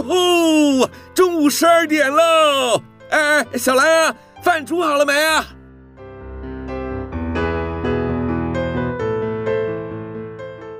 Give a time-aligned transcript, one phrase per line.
[0.00, 2.82] 哟吼，中午十二点喽！
[3.10, 5.46] 哎，小兰啊，饭煮好了没啊？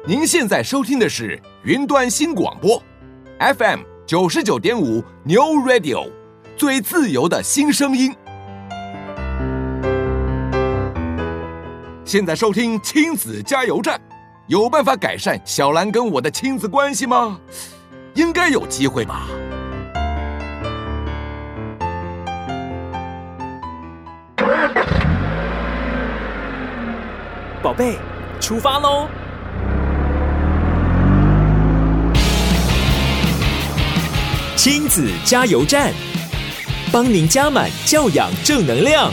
[0.06, 2.82] 您现在收听的是云端新广播
[3.38, 6.10] ，FM 九十九点五 New Radio，
[6.56, 8.14] 最自由的新声音。
[12.04, 14.00] 现在收听亲子加油站，
[14.48, 17.38] 有办法改善小兰跟我的亲子关系吗？
[18.14, 19.26] 应该有机会吧。
[27.62, 27.98] 宝贝，
[28.40, 29.06] 出发喽！
[34.56, 35.92] 亲子加油站，
[36.90, 39.12] 帮您加满教养正能量。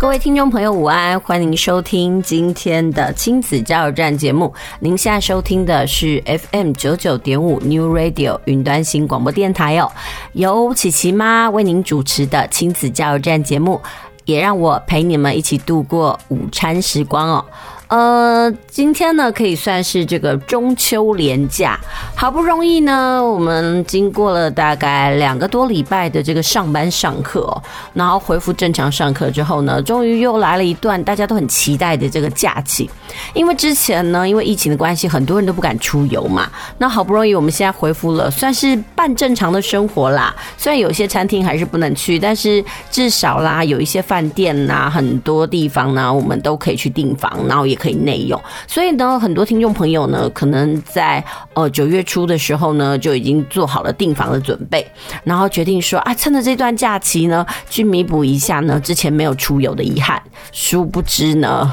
[0.00, 1.20] 各位听众朋友，午安！
[1.20, 4.50] 欢迎收听今天的亲子加油站节目。
[4.78, 9.92] 您现在收听的是 FM 九九点五 New Radio 云端新广播电台哦，
[10.32, 13.78] 由琪琪妈为您主持的亲子加油站节目，
[14.24, 17.44] 也让我陪你们一起度过午餐时光哦。
[17.90, 21.76] 呃，今天呢可以算是这个中秋连假，
[22.14, 27.60] 好不容易呢，我们经过了大概两个多礼拜的这个上班上课，
[27.92, 32.88] 然后恢复正常上课之后呢，终于又来了一段大家都很期待的这个假期。
[33.34, 36.48] 因为之前呢，因为疫情的关系，很多人都不敢出游嘛。
[36.78, 40.32] 那好不容易我们现在恢复了，算是半正常的生活啦。
[40.56, 47.79] 虽然有些餐厅还是不能去，但是至少啦，有一些饭店呐，很多地方呢，我们都可以去订房，然后也。
[47.80, 54.86] 可以内用，所以呢，很多听众朋友呢，可能在呃九月初的时候呢，就已经做好了订房的准备，
[55.24, 60.22] 然后决定说啊，趁着这段假期呢，去弥补一下呢之前没有出游的遗憾。
[60.52, 61.72] 殊不知呢。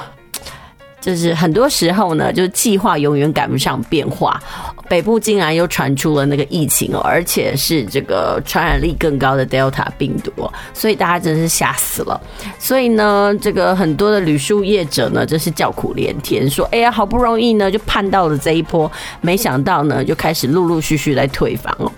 [1.00, 4.42] 就是很多时候呢，就是计划永远赶不上变化。
[4.90, 10.32] 北部竟然又传出了那个疫情哦，而且是这个传染力更高的 Delta 病毒，
[10.74, 12.20] 所以大家真是吓死了。
[12.58, 21.92] 所以呢，这个很多的旅宿业者呢，真是叫苦连天，说：“哎呀，好不容易呢就盼到了这一波，没想到呢就开始陆陆续续来退房哦。”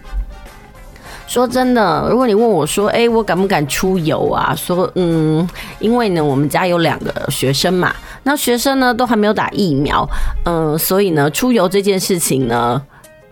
[1.29, 4.51] 说真的，如果你问我说，哎，我敢不敢出游啊？
[4.55, 5.47] 说，嗯，
[5.79, 10.09] 因为呢，我们家有两个学生嘛，那学生呢都还没有打疫苗，
[10.45, 12.81] 嗯，所以呢，出游这件事情呢。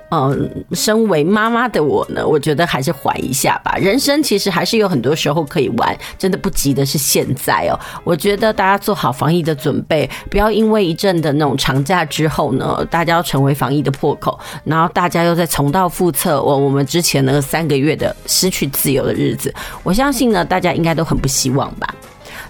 [0.09, 3.75] 嗯，身为妈妈的我呢，我觉得还是缓一下吧。
[3.75, 7.78] 人生其实还是有很多时候可以玩，真的不急的是现在哦。
[8.03, 16.41] 我觉得大家做好防疫的准备，不要因为一阵的那种长假之后呢，大家要成为防疫的破口，然后大家又在重蹈覆辙。
[16.41, 19.53] 我我们之前那个三个月的失去自由的日子，
[19.84, 21.94] 我相信呢，大家应该都很不希望吧。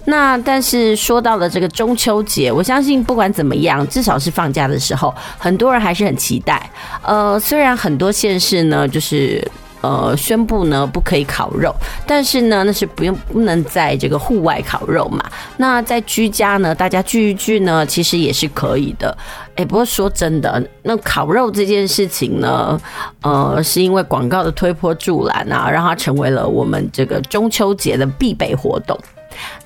[0.08, 6.70] 那但是说到了这个中秋节，我相信不管怎么样，至少是放假的时候，很多人还是很期待。
[7.02, 9.46] 呃，虽然很多县市呢，就是
[9.82, 11.74] 呃宣布呢不可以烤肉，
[12.06, 15.22] 但是呢那是不用不能在这个户外烤肉嘛。
[15.58, 19.14] 那在居家呢，大家聚一聚呢，其实也是可以的。
[19.56, 22.80] 哎，不过说真的，那烤肉这件事情呢，
[23.20, 28.98] 呃，是因为广告的推波助澜啊，让它成为了我们这个中秋节的必备活动。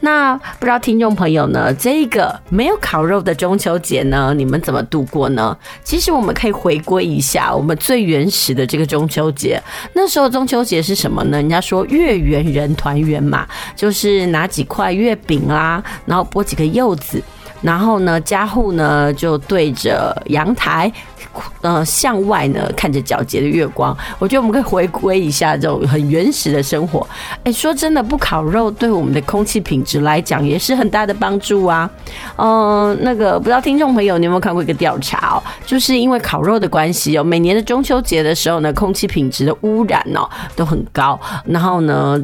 [0.01, 5.57] 那不知道听众朋友呢，这个没有烤肉的中秋节呢，你们怎么度过呢？
[5.85, 9.63] 其实我们可以回归一下我们最原始的这个中秋节。
[9.93, 11.37] 那时候中秋节是什么呢？
[11.37, 13.47] 人家说月圆人团圆嘛，
[13.77, 17.23] 就是拿几块月饼啦，然后剥几个柚子。
[17.63, 20.93] 然后呢，家户呢就对着阳台，
[21.63, 23.97] 呃，向外呢看着皎洁的月光。
[24.19, 27.07] 我觉得我们可以回归一下这种很原始的生活。
[27.45, 31.89] 哎，说真的，不烤肉对我们的空气品质来讲也是很大的帮助啊。
[32.37, 35.43] 嗯、那个不知道听众朋友你有没有看过一个调查哦？
[35.65, 41.19] 就是因为烤肉的关系哦，每年的中秋节的时候呢，空气品质的污染哦都很高。
[41.45, 42.21] 然后呢，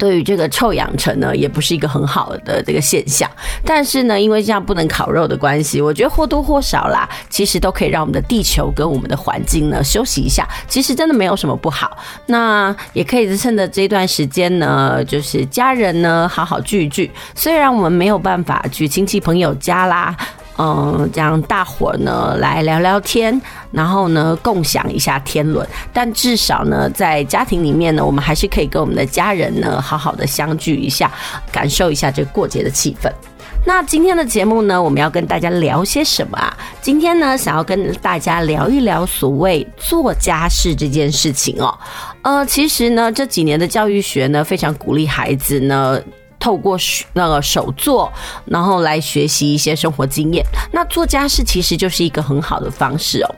[0.00, 3.30] 对于这个臭氧层呢，也不是一个很好的这个现象。
[3.66, 10.48] 但是呢，因为这样不能烤肉的关系，我觉得或多或少啦，其实都可以让我们的地球跟我们的环境呢休息一下。
[10.66, 11.98] 其实真的没有什么不好。
[12.24, 17.10] 那也可以趁着这段时间呢，就是家人呢好好聚一聚。
[17.34, 20.16] 虽然我们没有办法去亲戚朋友家啦。
[20.62, 23.40] 嗯，这样大伙呢来聊聊天，
[23.72, 25.66] 然后呢共享一下天伦。
[25.90, 31.10] 但至少呢，在家庭里面呢，我们还是可以跟我们的家人呢好好的相聚一下，
[31.50, 33.10] 感受一下这过节的气氛。
[33.64, 36.54] 那今天的节目呢，我们要跟大家聊些什么啊？
[36.82, 41.74] 今天呢，想要跟大家聊一聊所谓做家事这件事情哦。
[42.20, 45.98] 呃，其实呢，这几年的教育学呢，非常鼓励孩子呢。
[46.40, 46.76] 透过
[47.12, 48.12] 那个手作，
[48.46, 50.44] 然后来学习一些生活经验。
[50.72, 53.30] 那做家事其实就是一个很好的方式哦。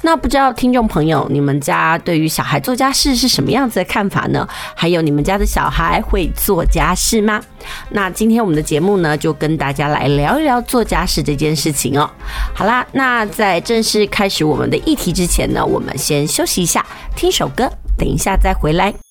[0.00, 4.48] 那不知道听众朋友，你们家对于小孩做家事是什么样子的看法呢？
[4.74, 7.38] 还有你们家的小孩会做家事吗？
[7.90, 12.08] 那今天我们的节目呢，就跟大家来聊一聊做家事这件事情哦。
[12.54, 19.05] 好啦，那在正式开始我们的议题之前呢，我们先休息一下，听首歌，等一下再回来。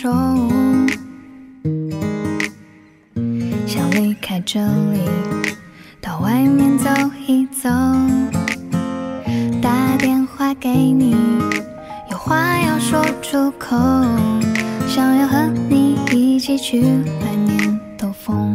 [0.00, 0.12] 说，
[3.66, 5.00] 想离开这里，
[6.00, 6.88] 到外面走
[7.26, 7.68] 一走。
[9.60, 11.16] 打电话给你，
[12.12, 13.76] 有话要说出口，
[14.86, 18.54] 想要和你一起去外面兜风。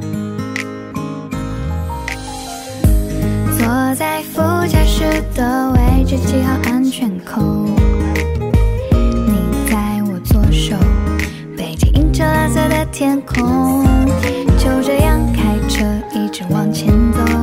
[3.57, 5.03] 坐在副驾驶
[5.35, 6.82] 的位置，系好安
[12.93, 13.83] 天空，
[14.55, 17.42] 就这样开车一直往前走，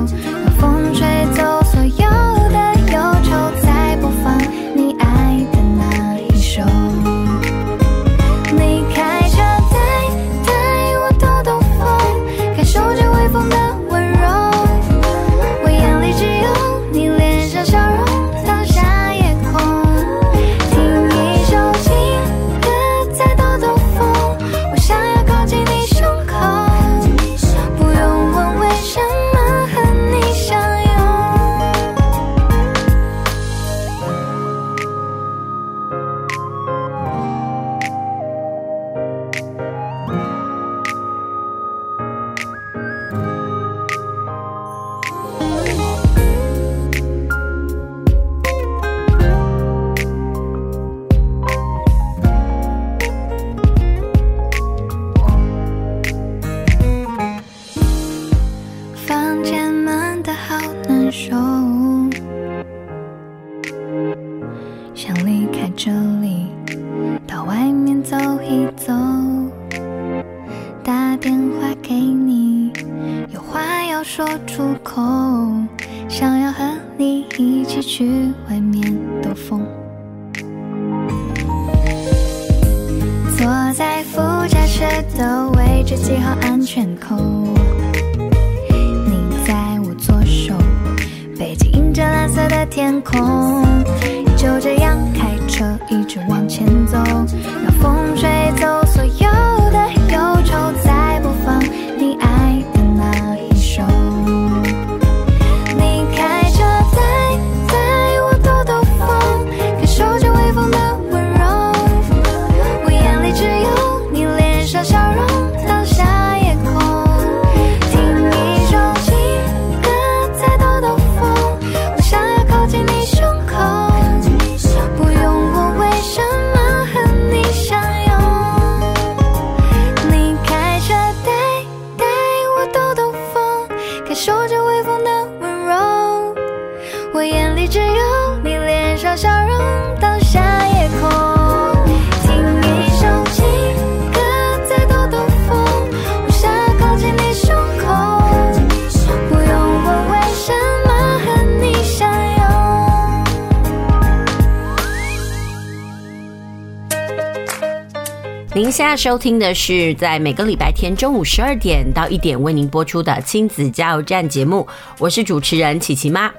[158.61, 166.31] 您现在收听的是在每个礼拜天中午十二点到一点为您播出的亲子加油站节目，我是主持人琪琪妈。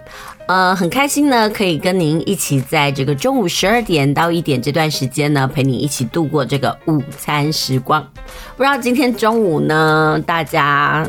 [0.45, 8.07] 呃，很开心呢，可以跟您一起在这个中午十二点到一点这段时间呢，陪你一起度过这个午餐时光。
[8.55, 11.03] 不知道今天中午呢，大家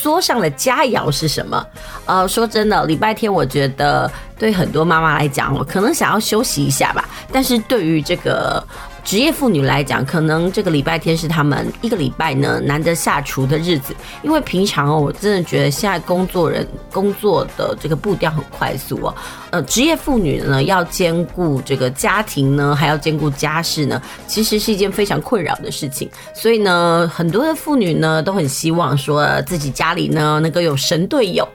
[0.00, 1.66] 桌上的佳肴是什么？
[2.06, 7.08] 呃，说真的，礼拜天我觉得对很多妈妈来讲，我可能想要休息一下吧。
[7.32, 8.64] 但是对于这个
[9.04, 19.14] 职业妇女来讲，可能这个礼拜天是他们一个礼拜呢难得下厨的日子，因为平常哦，我真的觉得现在工作人工作的这个步调很快速哦，
[19.50, 26.08] 呃，职业妇女呢要兼顾这个家庭呢，还要兼顾家事呢，其实是一件非常困扰的事情。
[26.32, 31.46] 所以呢，很多的妇女呢都很希望说自己家里呢能够有神队友。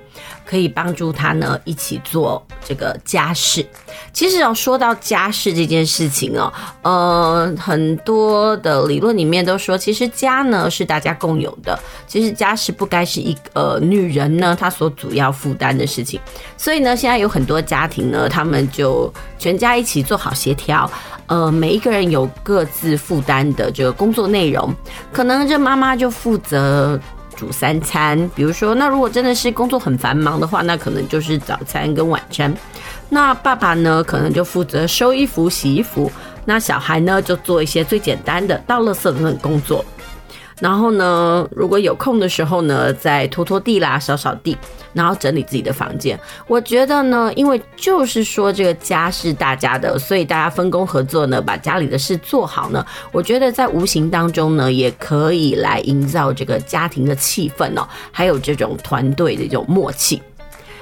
[0.48, 3.66] 可以帮助他呢一起做这个家事。
[4.14, 6.52] 其实要说到家事这件事情哦，
[6.82, 11.78] 呃，很多的理论里面都说，其实家呢是大家共有的，
[12.08, 16.20] 其实家事不该是一个、呃、女人呢她所主要负担的事情。
[16.56, 20.90] 所以呢，现在有很多家庭呢，他们就全家一起做好协调，
[21.28, 24.74] 呃，每一个人有各自负担的这个工作内容，
[25.12, 27.00] 可能这妈妈就负责。
[27.38, 32.54] 煮三餐，比如说，那如果真的是工作很繁忙的话，那可能就是早餐跟晚餐。
[33.10, 36.12] 那爸爸呢，可能就负责收衣服、洗衣服。
[36.46, 39.86] 那小孩呢，就做一些最简单的倒垃圾等等工作。
[40.60, 44.58] 然后呢，如果有空的时候呢，再拖拖地啦，扫扫地，
[44.92, 46.20] 然后整理自己的房间。
[46.48, 52.84] 我觉得呢，因为就是说这个家是大家的，所以大家分工合作呢，把家里的事做好呢。
[53.12, 60.20] 我觉得在无形当中呢，也可以来营造这个家庭的气氛哦，还有这种团队的一种默契。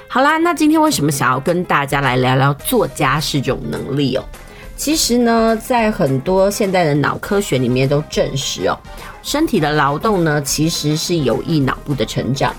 [0.08, 4.24] 好啦，那今天为什么想要跟大家来聊聊做家事这种能力哦？
[4.76, 8.78] 其实呢，在很多现代的脑科学里面都证实哦，
[9.22, 12.54] 身体的劳动呢，其实是有益脑部的成长。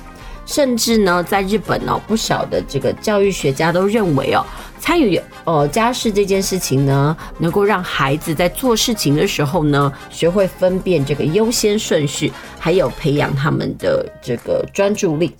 [0.46, 4.44] 甚至呢，在日本哦，不少的这个教育学家都认为哦，
[4.80, 15.36] 参与呃家事这件事情呢，能够让孩子在做事情的时候呢，学会分辨这个优先顺序，还有培养他们的这个专注力。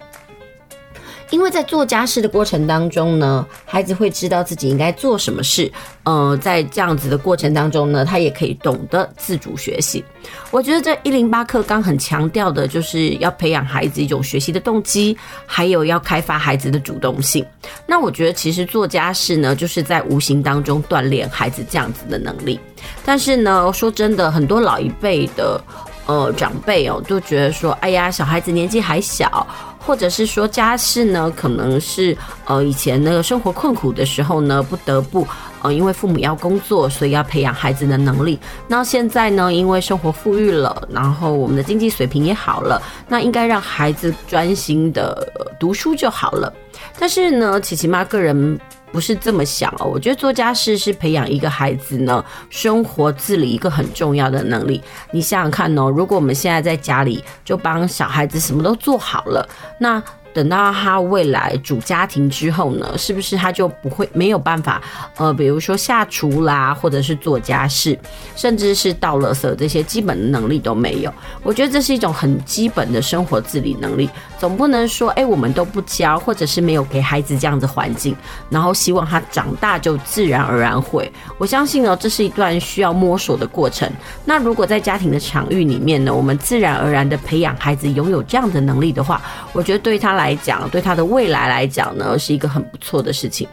[1.30, 5.72] 因为在做家事的过程当中呢，孩子会知道自己应该做什么事。
[6.04, 10.04] 呃，在这样子的过程当中呢，他也可以懂得自主学习。
[10.52, 17.46] 我觉得这一零八课纲很强调的就是要培养孩子一种学习的动机，还有要开发孩子的主动性。
[17.86, 22.58] 那我觉得其实做家事呢，就是在无形当中锻炼孩子这样子的能力。
[23.04, 25.62] 但是呢，说真的，很多老一辈的
[26.08, 29.46] 呃长辈哦，都觉得说，哎呀，小孩子年纪还小。
[29.80, 35.26] 或者是说家事呢，可能是呃以前那个生活困苦的时候呢，不得不
[35.62, 38.38] 呃因为父母要工作，所以要培养孩子的能力。
[38.68, 46.52] 那现在呢，因为生活富裕了，然后我们的经济水平也好了，那应该让孩子专心的读书就好了。
[47.00, 48.60] 但是呢，琪琪妈个人。
[48.92, 54.82] 不是这么想哦，我觉得做家事是培养一个孩子呢生活自理一个很重要的能力。
[55.12, 59.48] 你想想看哦，如果我们现在在家里就帮小孩子什么都做好了，
[59.80, 60.02] 那。
[60.34, 64.80] 等到他未来主家庭之后呢，是不是他就不会没有办法？
[65.16, 67.98] 呃，比如说下厨啦，或者是做家事，
[68.36, 71.12] 甚至是倒垃圾这些基本的能力都没有。
[71.42, 74.08] 我觉得这是一种很基本的生活自理能力，
[74.40, 78.14] 总不能说，哎，我们都不教，或者是没有给孩子这样子环境，
[78.50, 81.10] 然后希望他长大就自然而然会。
[81.38, 83.90] 我相信呢，这是一段需要摸索的过程。
[84.26, 89.22] 那如果在家庭的场域里面呢，我们自然而然的培养孩子拥有这样的能力的话，
[89.54, 90.18] 我觉得对他。
[90.18, 93.48] 来讲，对他的未来来讲呢，是一个很不错的事情。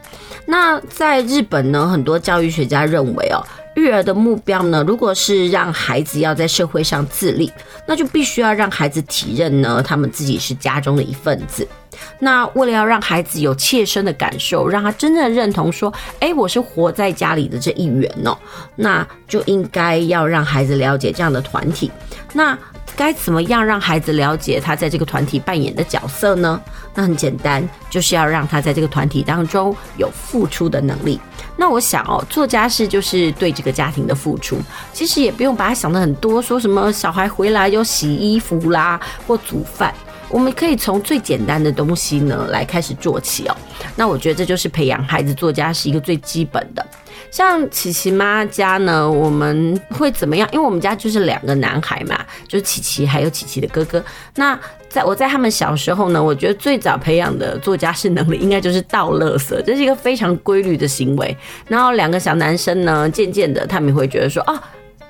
[0.46, 3.44] 那在日本呢，很多教育学家认为哦，
[3.76, 7.52] 育儿的目标呢，如果是让孩子要在社会上自立，
[7.86, 11.66] 那就必须要让孩子体认呢，他们自己是家中的一份子。
[12.18, 18.36] 那为了要让孩子有切身的感受，让他真正认同说，哎，我是活在家里的这一员哦，
[18.76, 21.90] 那就应该要让孩子了解这样的团体。
[22.32, 22.58] 那
[22.96, 26.60] 该怎么样让孩子了解他在这个团体扮演的角色呢？
[26.94, 31.20] 那很简单，就是要让他在这个团体当中有付出的能力。
[31.56, 34.58] 那我想哦，做家事就是对这个家庭的付出，
[34.92, 39.92] 其实也不用把它想得很多，说什么小孩回来就洗衣服啦，或煮饭。
[40.28, 43.56] 我们可以从最简单的东西呢来开始做起哦。
[43.94, 46.84] 那我觉得这就是培养孩子做家事一个最基本的。
[47.34, 50.48] 像琪琪妈家呢，我们会怎么样？
[50.52, 54.00] 因为我们家就是两个男孩嘛，就是琪琪还有琪琪的哥哥。
[54.36, 54.56] 那
[54.88, 61.36] 在我在他们小时候呢，我觉得最早培养的做家事能力，应该就是倒垃圾，这是一个非常规律的行为。
[61.66, 64.56] 然后两个小男生呢，渐渐的他们会觉得说，哦，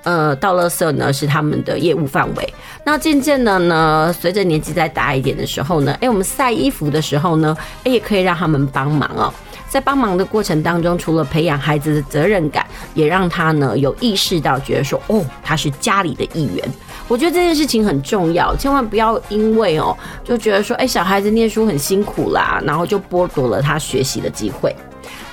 [0.04, 2.54] 呃，倒垃圾呢是他们的业务范围。
[2.86, 7.54] 那渐渐的呢，随着年纪再大一点的时候呢，哎，我们晒衣服的时候呢，
[7.84, 9.30] 哎，也可以让他们帮忙哦。
[9.74, 12.64] 在帮忙的过程当中，除了培养孩子的责任感，
[12.94, 16.64] 也让他呢有意识到，觉得说哦，他是家里的一员。
[17.08, 24.72] 我觉得这件事情很重要，千万不要因为哦就觉得说，哎，小孩子念书很辛苦啦，然后就剥夺了他学习的机会。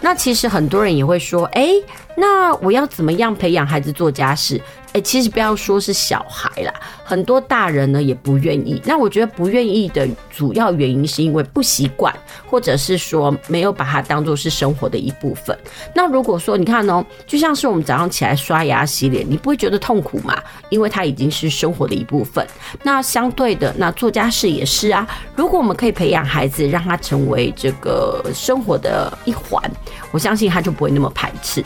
[0.02, 1.70] 那其实很多人也会说，哎，
[2.16, 4.62] 那我要怎么样培养孩子做家事？
[4.94, 6.74] 哎、其实不要说是小孩啦，
[7.06, 8.82] 很多大人呢也不愿意。
[8.84, 12.14] 那我觉得不愿意的主要原因是因为不习惯，
[12.46, 15.58] 或者是说没有把它当做是生活的一部分。
[15.96, 20.38] 那如果说你看哦，就像是我们早上起来刷牙洗脸，你不会觉得痛苦嘛？
[20.68, 22.46] 因为它已经是生活的一部分。
[22.84, 25.08] 那相对的，那做家事也是啊。
[25.38, 29.64] 如果我们可以培养孩子，让他成为这个生活的一环，
[30.12, 31.64] 我相信他就不会那么排斥。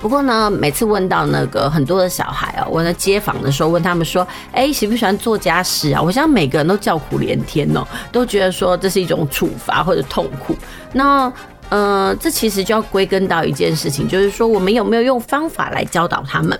[0.00, 10.56] 不过呢，每次问到那个很多的小孩啊，我在街访的时候问他们说：“哎，喜不喜欢做家事啊？”我想每个人都叫苦连天哦，都觉得说这是一种处罚或者痛苦。
[10.92, 11.32] 那
[11.68, 16.58] 呃，这其实就要归根到一件事情，就是说我们有没有用方法来教导他们？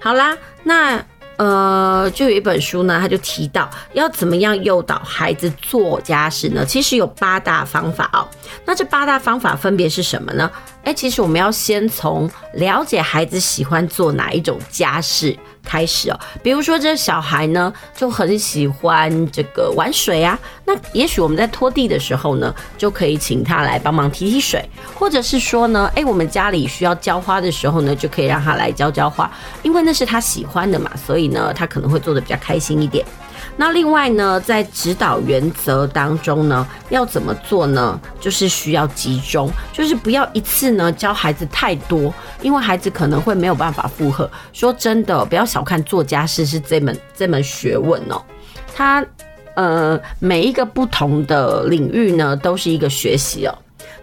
[0.00, 1.04] 好啦，那。
[1.36, 6.66] 呃，就有一本书呢，他就提到要怎么样诱导孩子做家事呢？
[6.66, 8.28] 其实有八大方法哦。
[8.66, 10.50] 那这八大方法分别是什么呢？
[10.82, 29.30] 哎，其实我们要先从了解孩子喜欢做哪一种家事开始哦，比如说这小孩呢就很喜欢这个玩水啊，那也许我们在拖地的时候呢，就可以请他来帮忙提提水，或者是说呢，哎，我们家里需要浇花的时候呢，就可以让他来浇浇花，
[29.62, 33.04] 因为那是他喜欢的嘛，所以呢，他可能会做的比较开心一点。
[33.60, 38.00] 那另外呢，在指导原则当中呢，要怎么做呢？
[38.18, 44.28] 就是需要集中，就是不要一次呢教孩子太多，因为孩子可能会没有办法负荷。
[44.54, 48.22] 说真的，不要小看做家事是这门这门学问哦，
[48.74, 49.04] 他
[49.56, 53.54] 呃每一个不同的领域呢，都是一个学习哦。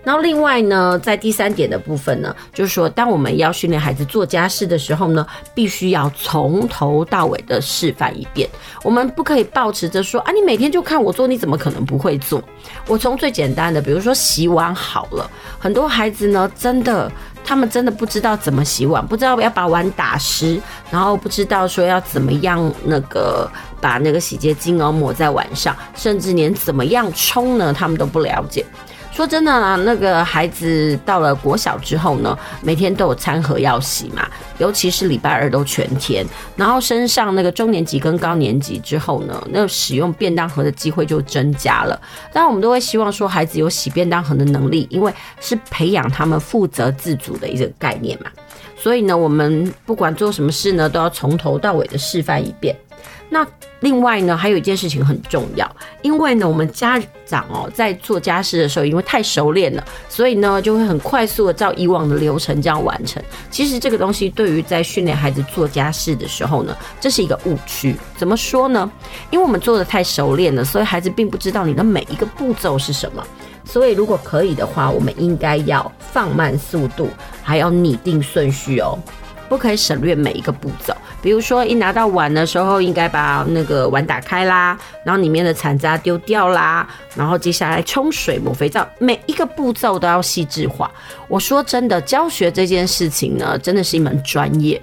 [0.03, 8.50] 然后另外呢，在第三点的部分呢，就是说，当我们要训练孩子做家事的时候呢，必须要从头到尾的示范一遍。
[8.84, 12.41] 我们不可以抱持着说啊，你每天就看我做，你怎么可能不会做？
[12.88, 15.29] 我从最简单的，比如说洗碗好了，
[15.60, 17.12] 很多孩子呢，真的，
[17.44, 23.50] 他们真的不知道怎么洗碗，不知道要把碗打湿，然后不知道说要怎么样那个
[23.82, 28.65] 把那个洗洁精哦抹在碗上，甚至连怎么样冲呢，他们都不了解。
[29.17, 34.27] 说真的啊，那个孩子到了国小之后呢，每天都有餐盒要洗嘛，
[34.59, 36.24] 尤其是礼拜二都全天。
[36.55, 42.00] 然后升上那个中年级跟高年级之后呢，那使用便当盒的机会就增加了。
[42.31, 48.29] 当然，我们都会希望说孩子有洗便当盒的能力，因为是培养他们负责自主的一个概念嘛。
[48.75, 52.75] 所以呢，我们不管做什么事呢，都要从头到尾的示范一遍。
[53.29, 53.46] 那
[53.81, 55.69] 另外呢，还有一件事情很重要，
[56.01, 63.21] 因为呢，我们家长哦，在做家事的时候，因为太熟练了，所以呢，就会很快速的照以往的流程这样完成。
[63.51, 67.95] 其实这个东西对于在训练孩子做家事的时候呢，这是一个误区。
[68.15, 68.89] 怎么说呢？
[69.30, 73.21] 因为我们做的太熟练了，所以孩子并不知道你的每一个步骤是什么。
[73.65, 77.10] 所以如果可以的话，我们应该要放慢速度，
[77.43, 78.97] 还要拟定顺序哦。
[79.49, 90.89] 不可以省略每一个步骤，比如说一拿到碗的时候，应该把那个碗打开啦，然后里面的残渣丢掉啦，然后接下来冲水、抹肥皂，每一个步骤都要细致化。
[91.27, 94.82] 我说真的，教学这件事情呢，真的是一门专业。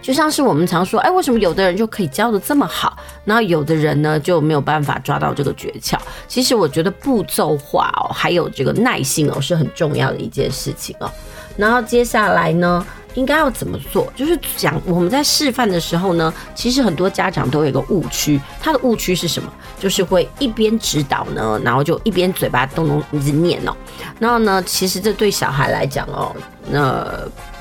[0.00, 5.98] 就像是我们常说，哎，为什么有的人就可以教得这么好，然后有的人呢就没有办法抓到这个诀窍？
[6.26, 11.10] 其实我觉得步骤化哦，还有这个耐心哦，是很重要的一件事情哦。
[11.58, 12.86] 然后接下来呢，
[13.18, 14.10] 应该要怎么做？
[14.14, 19.52] 就是讲我们在示范的时候呢，其实很多家长都有一个误区，他的误区是什么？
[19.80, 23.76] 就是会一边指导呢，然后就一边嘴巴咚咚一直念哦。
[24.20, 26.34] 然后呢，其实这对小孩来讲哦，
[26.70, 27.06] 那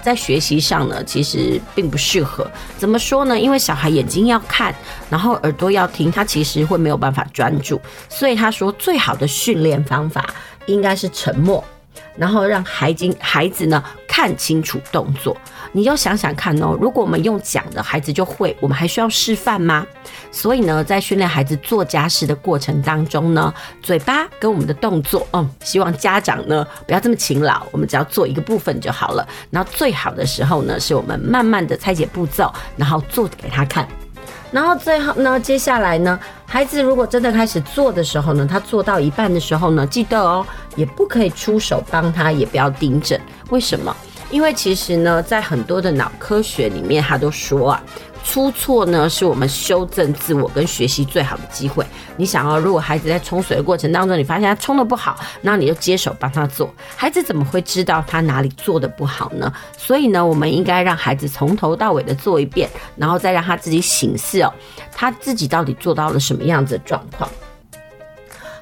[0.03, 2.49] 在学习上呢，其实并不适合。
[2.77, 3.39] 怎么说呢？
[3.39, 4.73] 因为小孩眼睛要看，
[5.09, 7.81] 然后耳朵要听，他其实会没有办法专注。
[8.07, 10.29] 所以他说，最好的训练方法
[10.67, 11.63] 应该是沉默。
[12.15, 15.35] 然后让孩子孩子呢看清楚动作，
[15.71, 16.77] 你要想想看哦。
[16.79, 19.85] 如果我们用讲的，孩子就会，我们还需要示范吗？
[20.31, 29.27] 所以呢，在训练孩子做家事的过程当中呢，嘴巴跟我们的动作，嗯，希望家长呢不要这么勤劳，我们只要做一个部分就好了。
[29.49, 33.87] 然后最好的时候呢，是我们慢慢的拆解步骤，然后做给他看。
[34.51, 43.19] 然后最后呢，接下来呢，孩子如果真的开始做的时候呢，他做到一半的时候呢，记得哦，也不可以出手帮他，也不要盯着。
[43.49, 43.95] 为什么？
[44.29, 47.83] 因为其实呢，在很多的脑科学里面，他都说啊。
[48.29, 51.83] 出错呢，是我们修正自我跟学习最好的机会。
[52.17, 56.69] 你想哦，如果孩子在冲水的过程当中，你发现他冲得不好，那你就接手帮他做。
[56.97, 59.51] 孩子怎么会知道他哪里做得不好呢？
[59.77, 64.53] 所以呢，我们应该让孩子从头到尾的做一遍，然后再让他自己省思哦，
[64.93, 67.29] 他自己到底做到了什么样子的状况。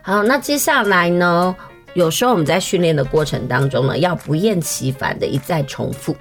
[0.04, 1.56] 好，那接下来呢？
[1.96, 6.16] 有时候我们在训练的过程当中呢，要不厌其烦的一再重复。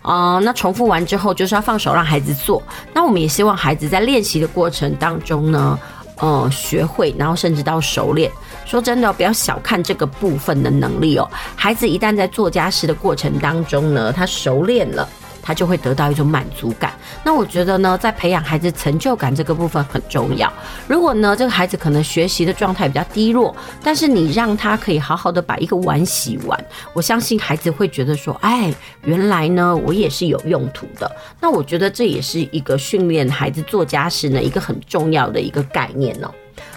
[0.00, 2.62] 啊、那重复完之后就是要放手让孩子做。
[2.94, 5.76] 那我们也希望孩子在练习的过程当中呢，
[6.18, 8.30] 呃，学会，然后甚至到熟练。
[8.64, 11.28] 说真的，不要小看这个部分的能力哦。
[11.56, 15.08] 孩子一旦在做家事的过程当中呢，他熟练了。
[15.46, 16.92] 他就会得到一种满足感。
[17.22, 20.52] 那我觉得呢，在培养孩子成就感这个部分很重要。
[20.88, 31.08] 如果呢，这个孩子可能学习的状态比较低落，但是你让他可以好好的把一个碗洗完，我相信孩子会觉得说，哎，原来呢，我也是有用途的。
[31.40, 36.28] 那我觉得这也是一个训练孩子做家事呢，一个很重要的一个概念哦。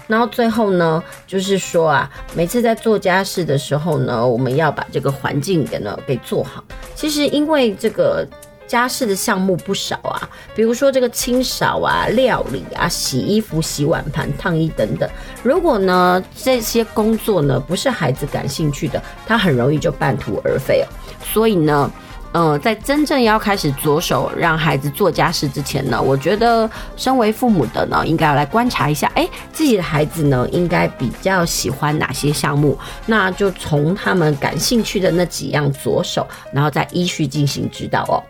[0.06, 6.62] 然后最后呢，就是说啊，每次在做家事的时候呢，我们要把这个环境给呢给做好。
[6.94, 8.24] 其实因为这个。
[8.70, 15.10] 家事的项目不少啊，比如说这个清扫啊、料理啊、洗衣服、洗碗盘、烫衣等等。
[15.42, 20.86] 如果呢，这些工作呢不是孩子感兴趣的，他很容易就半途而废哦。
[21.20, 21.90] 所以呢，
[22.30, 38.22] 呃，在真正要开始着手让孩子做家事之前呢，我觉得身为父母的呢，应该要来观察一下，哎，自己的孩子呢应该比较喜欢哪些项目，那就从他们感兴趣的那几样着手，然后再依序进行指导哦。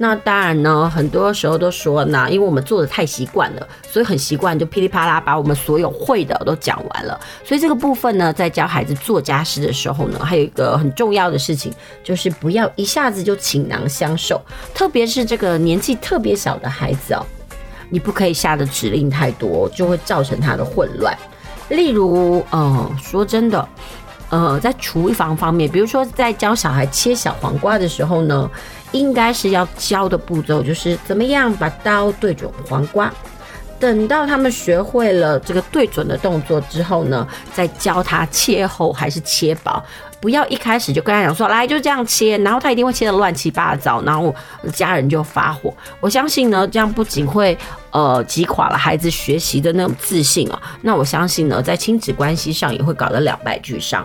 [0.00, 7.18] 那当然呢，很多时候都说呢，因为我们做的太习惯了，所以很习惯就噼里啪啦把我们所有会的都讲完了。
[7.44, 11.72] 所以这个部分呢，在教孩子做家事的时候呢，还有一个很重要的事情，
[12.04, 14.40] 就是不要一下子就倾囊相授，
[14.72, 17.26] 特别是这个年纪特别小的孩子哦，
[17.90, 21.12] 你不可以下的指令太多，就会造成他的混乱。
[21.70, 23.68] 例如，呃，说真的。
[24.30, 28.50] 呃，在厨房方面，比如说在教小孩切小黄瓜的时候呢，
[28.92, 33.12] 应该是要教的步骤就是怎么样把刀对准黄瓜。
[33.80, 39.80] 等到他们学会了这个对准的动作之后呢，再教他切厚还是切薄。
[40.20, 44.34] 不要一开始就跟他讲说来就这样切，然后他一定会切得乱七八糟，然后
[44.72, 45.72] 家人就发火。
[46.00, 47.56] 我相信呢，这样不仅会
[47.92, 54.04] 呃击垮了孩子学习的那种自信啊，那我相信呢，在亲子关系上也会搞得两败俱伤。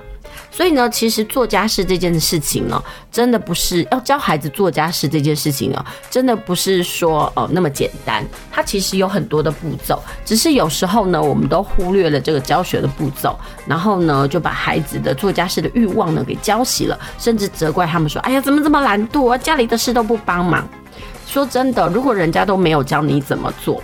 [0.54, 8.24] 所以呢，其实做家事这件事情呢，真的不是要教孩子做家事这件事情呢，真的不是说哦那么简单。
[8.52, 13.36] 它其实有很多的步骤，只是有时候呢，我们都忽略了这个教学的步骤，
[13.66, 20.68] 然后呢，就把孩子的做家事的欲望呢给浇熄了，甚至责怪他们说：“哎呀，怎么这么懒惰啊，家里的事都不帮忙。”
[21.26, 23.82] 说真的，如果人家都没有教你怎么做。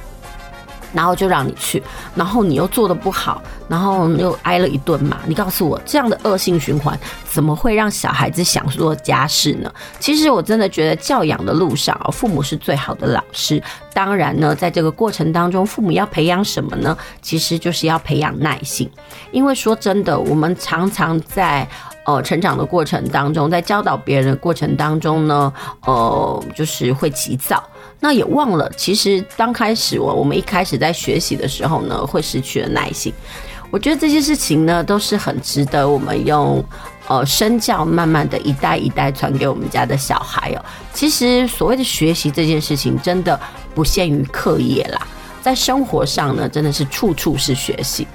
[0.93, 1.82] 然后就让你去，
[2.15, 5.17] 然后你又做得不好，然后又挨了一顿骂。
[5.25, 9.71] 你告诉我，这样的恶性循环怎么会让小孩子想做家事呢？
[9.99, 13.62] 其实我真的觉得教养的路上，父母是最好的老师。
[13.93, 16.97] 当然呢，在这个过程当中，父母要培养什么呢？
[17.21, 18.89] 其实就是要培养耐性。
[19.32, 21.67] 因为说真的，我们常常在
[22.06, 25.52] 呃成长的过程当中，在教导别人的过程当中呢，
[25.86, 27.62] 呃，就是会急躁。
[28.00, 33.14] 那也忘了，其实刚开始我我们一开始在学习的时候呢，会失去了耐心。
[33.72, 36.64] 我觉得这些事情呢，都是很值得我们用
[37.08, 40.66] 呃身教慢慢的一代一代传给我们家的小孩哦。
[40.94, 43.40] 其实所谓的学习这件事情，真的
[43.76, 45.06] 不限于课业啦，
[45.42, 48.08] 在生活上呢，真的是处处是学习。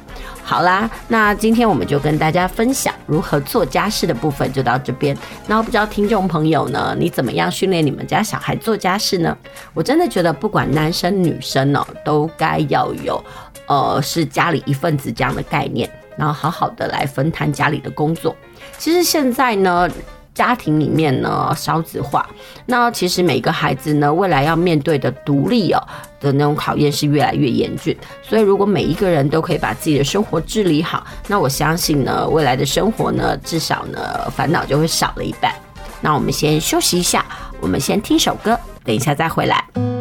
[0.45, 5.17] 好啦，那今天我们就跟大家分享如何做家事的部分，就到这边。
[5.47, 9.37] 那我不知道听众朋友呢，你怎么样训练你们家小孩做家事呢？
[9.73, 13.25] 我真的觉得不管男生女生哦，都该要有，
[13.67, 18.37] 呃，是家里一份子这样的概念，然后好好的来分摊家里的工作。
[18.79, 19.89] 其实现在呢。
[20.35, 22.29] 家庭里面呢，少子化，
[22.67, 25.81] 那其实每个孩子呢，未来要面对的独立哦
[26.21, 27.97] 的那种考验是越来越严峻。
[28.21, 35.55] 所以，如果每一个人都可以把自己的生活治理好，那我相信呢，未来的生活呢，至少呢，烦恼就会少了一半。
[36.01, 37.25] 那我们先休息一下，
[37.61, 39.94] 我们先听首歌，等一下再回来。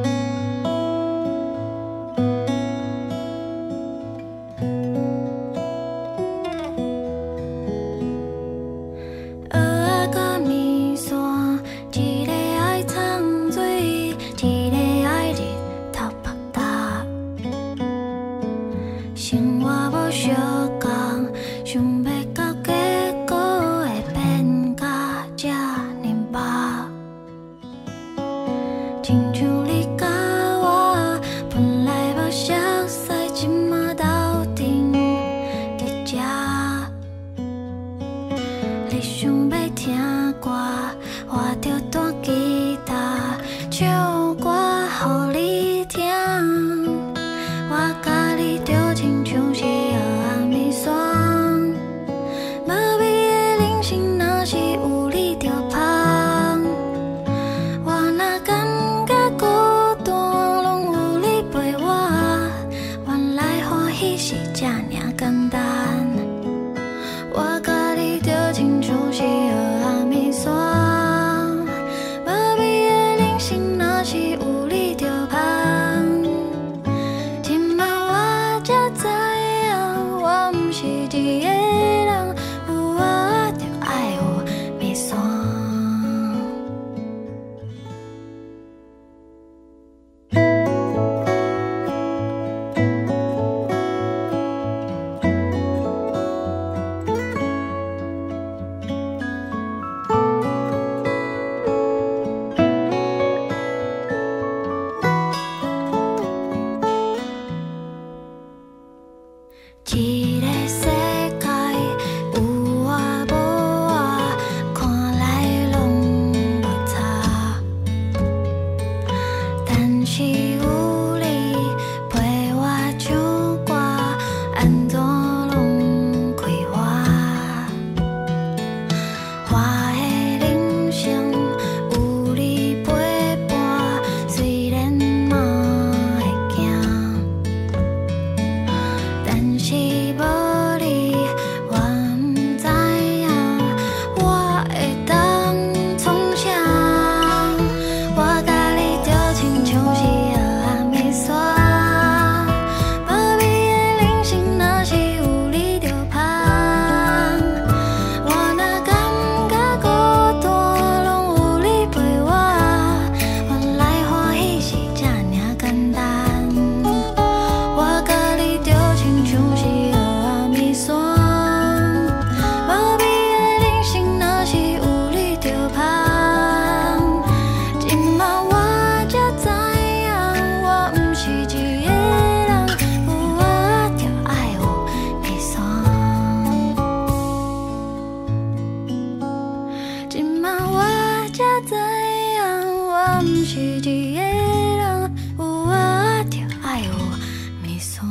[197.84, 198.02] 所。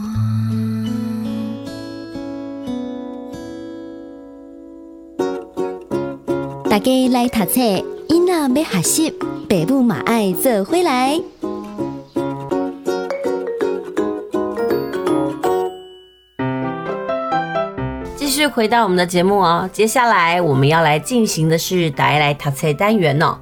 [6.68, 7.60] 大家来读册，
[8.08, 9.10] 囡仔要学习，
[9.48, 11.18] 爸母嘛爱做回来。
[18.16, 23.38] 继续回到我们的节目哦，接下来我们要来进行的是“带来读册”单元哦。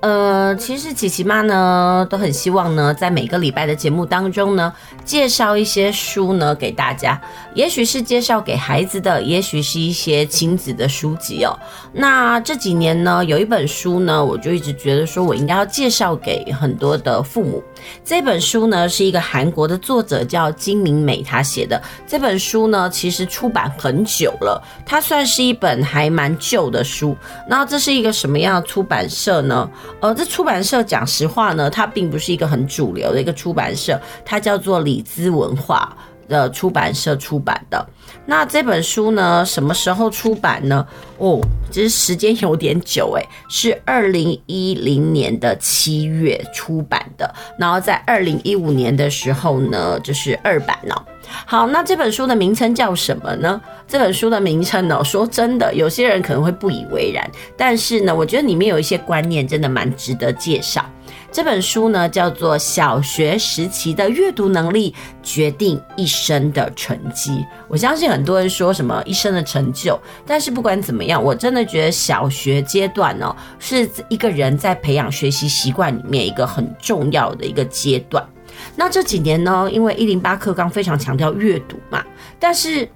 [0.00, 4.72] 呃，其实琪琪妈呢都很希望呢，在每个礼拜的节目当中呢，
[5.04, 7.20] 介绍一些书呢给大家，
[7.52, 11.58] 也许是介绍给孩子的，也许是一些亲子的书籍哦。
[11.92, 17.60] 那这几年呢，有一本书呢，我就一直觉得说我应该要介绍给很多的父母。
[18.04, 21.80] 这本书呢，是一个韩国的作者叫金明美他写的。
[22.06, 27.16] 这本书呢，其实出版很久了，它算是一本还蛮旧的书。
[27.48, 29.68] 那这是一个什么样的出版社呢？
[30.00, 35.96] 呃，这出版社讲实话呢，它并不是一个很主流的一个出版社，它叫做李兹文化。
[36.28, 37.84] 的出版社出版的。
[38.26, 40.86] 那这本书呢，什么时候出版呢？
[41.16, 51.04] 哦，其实时间有点久诶，是二零一零年的七月出版的，然后在二零一五年的时候呢，就是二版了。
[51.46, 53.60] 好，那这本书的名称叫什么呢？
[53.86, 60.84] 这本书的名称呢，说真的，有些人可能会不以为然，但是呢，我觉得里面有一些观念真的蛮值得介绍。
[61.30, 67.32] 这本书呢，叫做《小学时期的阅读能力决定一生的成绩》。
[67.68, 78.26] 我相信很多人说什么一生的成就，但是不管怎么样，我真的觉得小学阶段呢，是一个人在培养学习习惯里面一个很重要的一个阶段。
[78.74, 82.02] 那这几年呢，因为一零八课纲非常强调阅读嘛，
[82.40, 82.88] 但是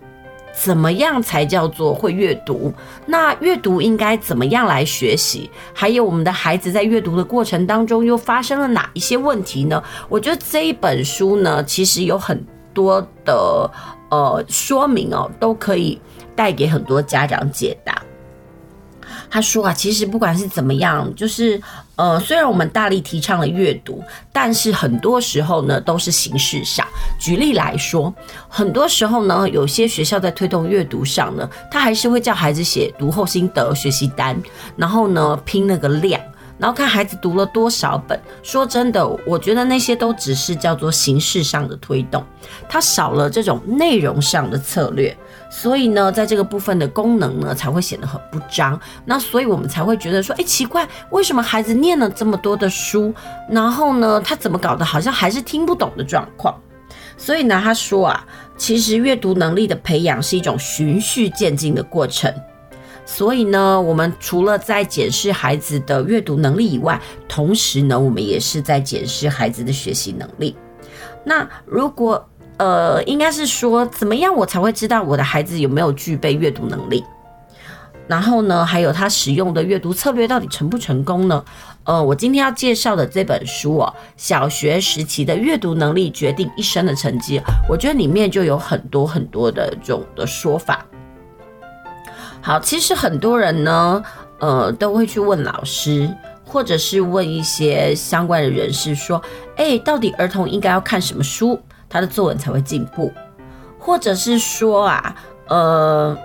[0.53, 2.73] 怎么样才叫做会阅读？
[3.07, 5.51] 那阅读应该怎么样来学习？
[5.73, 9.83] 还有我们的孩子在阅读的过程当中又发生了哪一些问题呢？
[10.09, 13.71] 我觉得这一本书呢，其实有很多的
[14.11, 16.01] 呃说明哦，都可以
[16.37, 18.03] 带给很多家长解答。
[19.31, 21.59] 他说啊，其实不管是怎么样，就是
[21.96, 24.02] 呃，虽然我们大力提倡了阅读，
[24.33, 26.87] 但是很多时候呢，都是形式上。
[27.18, 28.12] 举例来说，
[28.48, 34.40] 很多时候呢，有些学校在推动阅读上呢，他还是会叫孩子写读后心得、学习单，
[34.76, 36.20] 然后呢，拼那个量。
[36.59, 42.24] 然后看孩子读了多少本，说真的，我觉得那些都只是叫做形式上的推动，
[42.68, 45.16] 它少了这种内容上的策略，
[45.55, 48.81] 所以呢，在这个部分的功能呢，才会显得很不彰。
[49.05, 53.12] 那所以我们才会觉得说，哎，奇怪，为什么孩子念了这么多的书，
[53.51, 56.59] 然后呢，他怎么搞得好像还是听不懂的状况？
[57.19, 62.33] 所以呢，他说啊，其实阅读能力的培养是一种循序渐进的过程。
[63.05, 70.57] 所以呢，我们除了在检视孩子的阅读能力以外，同时呢，我们也是在检视孩子的学习能力。
[71.25, 77.05] 那如果呃，应该是说，怎么样我才会知道我的孩子有没有具备阅读能力？
[78.09, 81.45] 然后呢，还有他使用的阅读策略到底成不成功呢？
[81.85, 90.85] 呃，我今天要介绍的这本书哦，小学时期的阅读能力决定一生的成绩，我觉得里面就有很多很多的这种的说法。
[92.41, 94.03] 好，其实很多人呢，
[94.41, 96.12] 呃，都会去问老师，
[96.45, 99.23] 或者是问一些相关的人士，说，
[99.57, 101.59] 哎，到底儿童应该要看什么书，
[101.92, 103.12] 他的作文才会进步？
[103.78, 105.14] 或者是说啊，
[105.48, 106.16] 呃，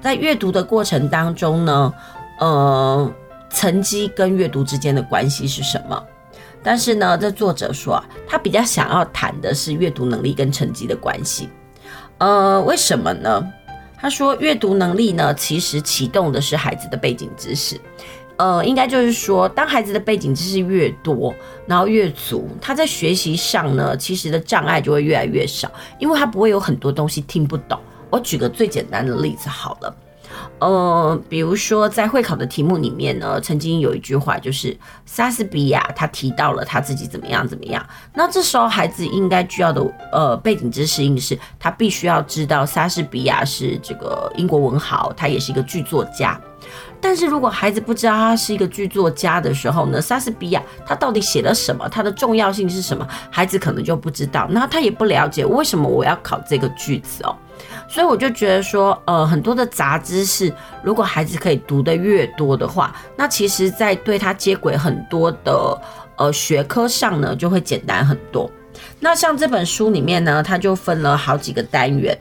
[0.00, 1.92] 在阅读的过程当中呢，
[2.38, 3.12] 呃，
[3.50, 6.00] 成绩跟阅读之间的关系是什么？
[6.62, 11.48] 但是呢，这作者说啊，他比较想要谈的是阅读能力跟成绩的关系。
[12.18, 13.52] 呃，为什么呢？
[13.96, 17.80] 他说，阅读能力呢，其实启动的是孩子的背景知识，
[18.38, 21.32] 呃，应该就是说，当孩子的背景知识越多，
[21.66, 27.78] 然后越足，他在学习上呢，其实的障碍就会越来越少，因为他不会有很多东西听不懂。
[28.10, 29.96] 我举个最简单的例子好了。
[30.58, 37.84] 呃，比如说在会考的题目里面呢，曾经有一句话就是莎士比亚他提到了他自己怎么样怎么样。
[38.14, 46.40] 那这时候孩子应该需要的呃背景知识应是，他必须要知道莎士比亚是这个英国文豪，他也是一个剧作家。
[47.02, 54.46] 但是如果孩子不知道他是一个剧作家的时候呢，莎士比亚他到底写了什么，他的重要性是什么，孩子可能就不知道。
[54.48, 57.36] 那他也不了解为什么我要考这个句子哦。
[57.88, 65.78] 所以我就觉得说，呃，很多的杂知识，如果孩子可以读得越多的话，那其实，在对他接轨很多的
[66.16, 68.50] 呃学科上呢，就会简单很多。
[68.98, 72.16] 那像这本书里面呢，他就分了好几个单元。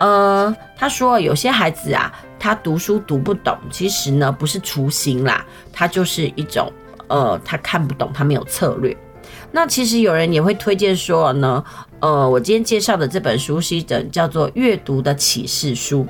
[0.00, 2.10] 呃，他说有些孩子啊，
[2.42, 6.72] 他读书读不懂，其实呢不是粗心啦，他就是一种
[7.06, 8.96] 呃，他看不懂，他没有策略。
[9.52, 11.62] 那其实有人也会推荐说呢，
[12.00, 16.04] 呃，我今天介绍的这本书是一本叫做《阅读的启示书》。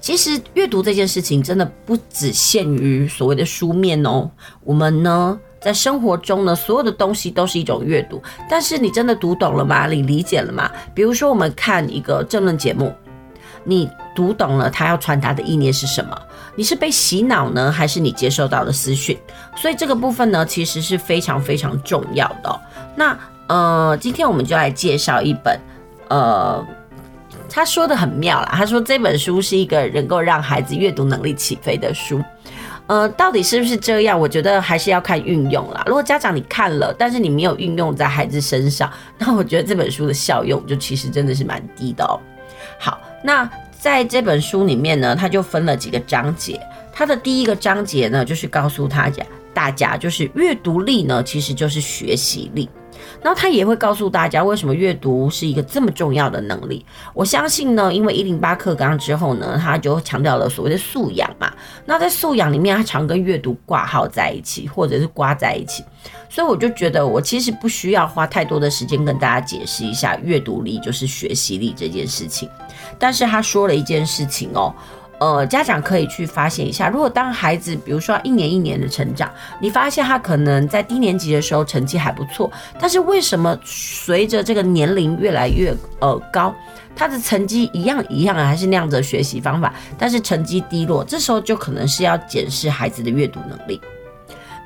[0.00, 4.30] 其实阅读这件事情真的不只限于所谓的书面哦。
[4.62, 8.22] 我们呢，在生活中呢，所有的东西都是一种阅读。
[8.48, 9.86] 但是你真的读懂了吗？
[9.86, 10.70] 你理解了吗？
[10.94, 12.90] 比如说，我们看一个政论节目，
[13.64, 16.16] 你读懂了他要传达的意念是什么？
[16.54, 19.18] 你是被洗脑呢，还是你接受到的私讯？
[19.56, 22.60] 所以这个部分呢，其实是非常非常重要的。
[22.94, 25.58] 那呃，今天我们就来介绍一本
[26.08, 26.64] 呃。
[27.50, 32.20] 他说的很妙啦，他说这本书是一个能够让孩子阅读能力起飞的书，
[32.88, 34.18] 呃，到底是不是这样？
[34.18, 35.80] 我觉得还是要看运用啦。
[35.86, 42.18] 如果家长你看了，但是你没有运用在孩子身上，那我觉得这本书的效用就其实真的是蛮低的哦。
[42.78, 46.60] 好，那在这本书里面呢，他就分了几个章节，
[46.92, 52.68] 他的第一个章节呢，就是告诉他家大家，就是阅读力呢，其实就是学习力。
[53.22, 56.84] 然后他也会告诉大家为什么阅读是一个这么重要的能力。
[57.12, 61.52] 我相信呢，因为一零八课纲之后呢，他就强调了所谓的素养嘛。
[61.86, 65.82] 那在素养里面，他常跟阅读挂号在一起，或者是挂在一起。
[66.28, 72.48] 所以我就觉得，我其实不需要花太多的时间跟大家解释一下阅读力就是学习力这件事情。
[72.98, 74.74] 但是他说了一件事情哦。
[75.24, 86.54] 呃，家长可以去发现一下，如果当孩子，比如说一年一年的成长，你发现他可能在低年级的时候成绩还不错，但是为什么随着这个年龄越来越呃高，
[86.94, 93.80] 他的成绩一样一样还是那样的学习方法，但是成绩低落，这时候就可能是要检视孩子的阅读能力。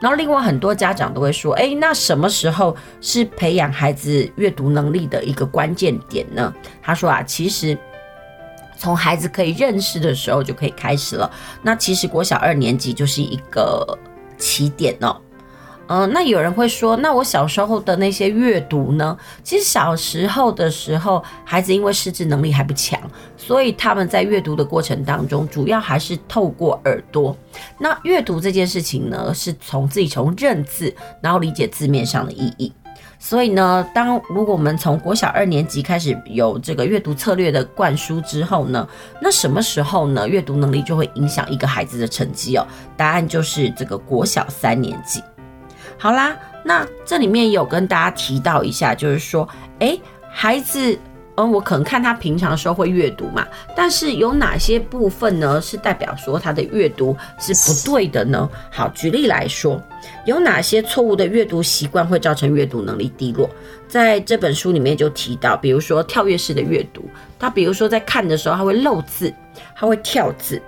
[0.01, 6.53] 然后另外很多家长都会说，哎，那什么时候是培养孩子阅读能力的一个关键点呢？
[6.83, 7.79] 他说啊，其实。
[8.79, 11.31] 从孩子可以认识的时候就可以开始了。
[11.63, 13.99] 那其实国小二年级就是一个
[14.39, 15.17] 起点哦。
[15.91, 19.17] 嗯、那有人会说，那我小时候的那些阅读呢？
[19.43, 23.01] 其实小时候的时候，孩子因为识字能力还不强，
[23.39, 27.35] 所以他们在阅读的过程当中，主要还是透过耳朵。
[27.79, 32.71] 那阅读这件事情呢，是从自己从认字，然后理解字面上的意义。
[33.19, 38.89] 所以呢，当如果我们从国小二年级开始有这个阅读策略的灌输之后呢，
[39.21, 40.29] 那什么时候呢？
[40.29, 42.67] 阅读能力就会影响一个孩子的成绩哦。
[42.97, 45.23] 答案就是这个国小三年级。
[45.99, 49.49] 好啦，那这里面有跟大家提到一下，就是说，
[49.81, 50.01] 诶，
[50.31, 50.99] 孩子。
[51.39, 58.51] 嗯，我可能看他平常时候会阅读嘛，但是有哪些部分呢，是代表说他的阅读是不对的呢？
[58.73, 59.81] 好，举例来说，
[60.27, 63.49] 有哪些错误的阅读习惯会造成阅读能力低落？
[63.87, 67.09] 在这本书里面就提到，比如说跳跃式的阅读，
[67.39, 69.33] 他比如说在看的时候他会漏字，
[69.77, 70.61] 他会跳字。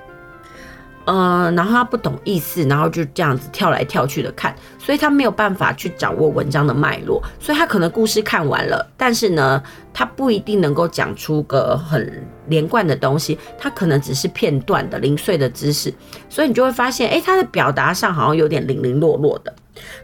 [1.13, 9.61] 嗯，然后他不懂意思，然后就这样子跳来跳去的看，所以他没有办法去掌握文章的脉络，所以他可能故事看完了，但是呢，
[9.93, 15.93] 他不一定能够讲出个很连贯的东西，他可能只是片段的零碎的知识，
[16.29, 19.53] 所以你就会发现，诶，他的表达上好像有点零零落落的。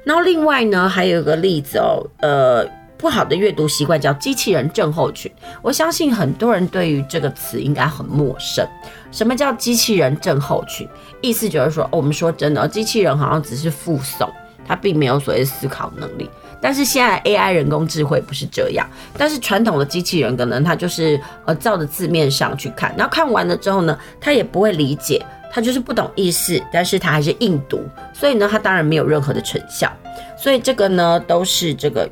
[0.02, 2.68] 然后另外呢，还有一个例子哦，呃。
[2.98, 5.30] 不好的阅读习惯叫机器人症候群，
[5.60, 8.66] 我相信很多人对于这个词应该很陌生。
[9.12, 10.88] 什么叫机器人症候群？
[11.20, 14.30] 意思就是说，哦，我们说真的，机器人好像只是附送，
[14.66, 16.28] 它并没有所谓的思考能力。
[16.60, 27.82] 但是现在 AI 人工智慧不是这样，但是传统的机器人可能它就是呃照着字面上去看，然后看完了之后呢，它也不会理解，它就是不懂意思，但是它还是硬读，
[28.14, 29.92] 所以呢，它当然没有任何的成效。
[30.36, 32.08] 所以这个呢，都是这个。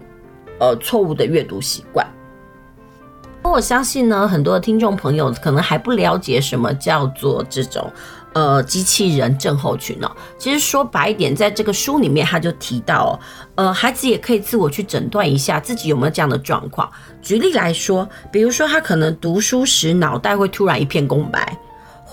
[0.58, 2.06] 呃，错误的阅读习惯。
[3.42, 7.92] 我相信呢，很多听众朋友可能还不了解什么叫做这种
[8.32, 10.10] 呃机器人症候群哦。
[10.38, 13.20] 其实说白一点，在这个书里面他就提到，
[13.54, 16.90] 呃，孩子也可以自我去诊断一下自己有没有这样的状况。
[17.20, 21.56] 举例来说，比如说他可能读书时脑袋会突然一片空白。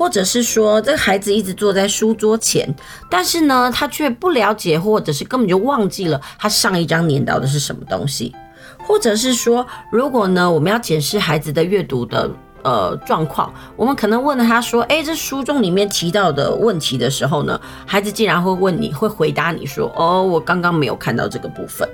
[0.02, 2.68] 或者是说，这个孩子一直坐在书桌前，
[3.08, 8.34] 但是呢，他却不了解，或者是根本就忘记了他上一章念到的是什么东西。
[8.80, 12.28] 或者是说，如果呢，我们要检视孩子的阅读的
[12.64, 21.88] 呃状况，我们可能问了他说：“诶，这书中里面提到的问题的时候呢，孩子竟然会问你，会回答你说：‘哦，我刚刚没有看到这个部分。’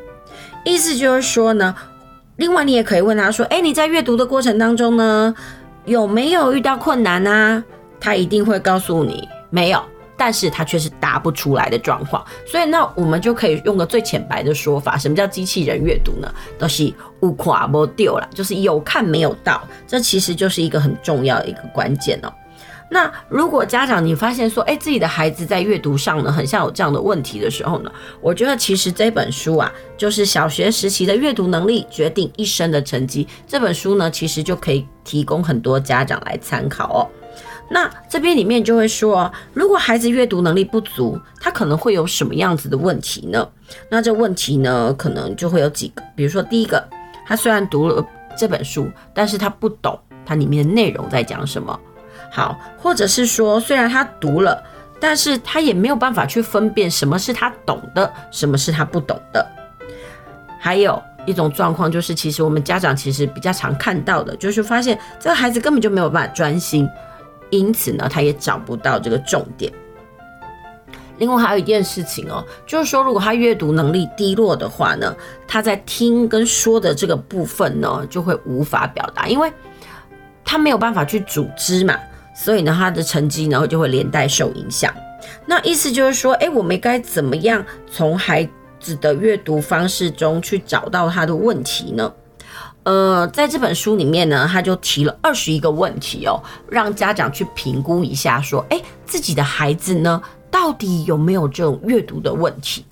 [0.63, 1.75] 意思就是说呢，
[2.37, 5.35] 另外你也可以问他说：‘诶，你在阅读的过程当中呢，
[5.83, 7.61] 有没有遇到困难啊？’
[7.99, 9.81] 他一定会告诉你没有，
[10.17, 12.25] 但是他却是答不出来的状况。
[12.45, 16.33] 所以那我们就可以用个最浅白的说法，什么叫机器人阅读呢？
[16.57, 19.61] 都是无看没到啦，就是有看没有到。
[19.85, 22.33] 这其实就是一个很重要的一个关键哦。
[22.89, 27.91] 那如果家长你发现说，诶，自己的孩子在阅读上呢，很像有这样的问题的时候呢，
[28.21, 33.27] 我觉得其实这本书啊，就是小学时期的阅读能力决定一生的成绩。
[33.45, 37.03] 这本书呢，其实就可以提供很多家长来参考哦。
[37.69, 43.47] 那这边里面就会说，如果孩子阅读能力不足，他可能会有什么样子的问题呢？
[43.89, 46.81] 那这问题呢，可能就会有几个，比如说第一个，
[47.25, 48.05] 他虽然读了
[48.37, 51.77] 这本书，但是他不懂它里面的内容在讲什么。
[52.31, 54.63] 好，或者是说，虽然他读了，
[54.99, 59.45] 但是他也没有办法去分辨什么是他懂的，什么是他不懂的。
[60.59, 66.87] 还有一种状况就是，其实我们家长其实比较常看到的，就是发现这个孩子根本就没有办法专心。
[67.49, 69.71] 因此呢，他也找不到这个重点。
[71.17, 75.15] 另外还有一件事情哦，就是说，如果他阅读能力低落的话呢，
[75.47, 79.51] 他在听跟说的这个部分呢，就会无法表达，因为
[80.45, 81.97] 他没有办法去组织嘛，
[82.35, 84.93] 所以呢，他的成绩呢就会连带受影响。
[85.45, 88.47] 那意思就是说，哎，我们该怎么样从孩
[88.79, 92.13] 子的阅读方式中去找到他的问题呢？
[92.87, 102.85] 呃，在这本书里面呢，他就提了二十一个问题哦，让家长去评估一下，说，哎，自己的孩子呢，到底有没有这种阅读的问题？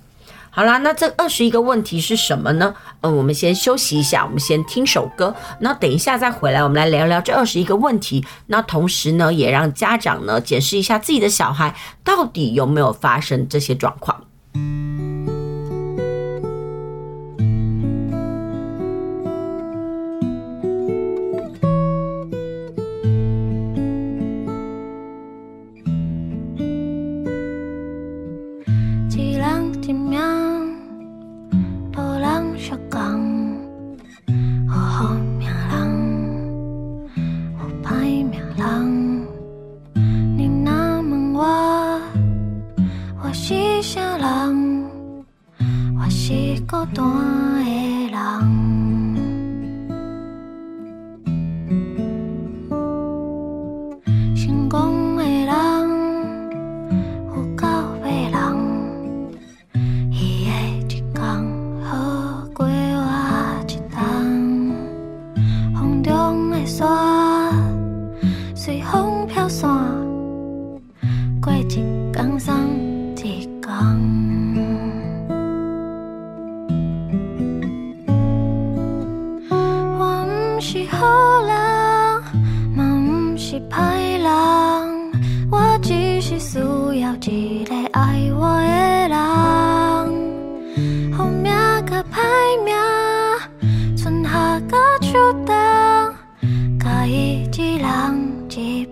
[0.49, 2.75] 好啦，那这二十一个问题是什么呢？
[2.99, 8.25] 嗯，我们先休息一下，我们先听首歌，那等一下再回来，我们来聊聊这二十一个问题。
[8.47, 11.73] 那同时呢，也让家长呢检视一下自己的小孩
[12.03, 14.25] 到底有没有发生这些状况。
[46.27, 47.44] 是孤单。
[80.59, 81.53] 是好人，
[82.75, 84.29] 嘛不是歹人，
[85.51, 89.15] 我只是需要一个爱我的人。
[91.13, 91.51] 好命
[91.85, 92.15] 甲歹
[92.63, 92.73] 命，
[93.97, 95.55] 春夏甲秋冬，
[96.79, 97.87] 甲伊一人
[98.49, 98.84] 一。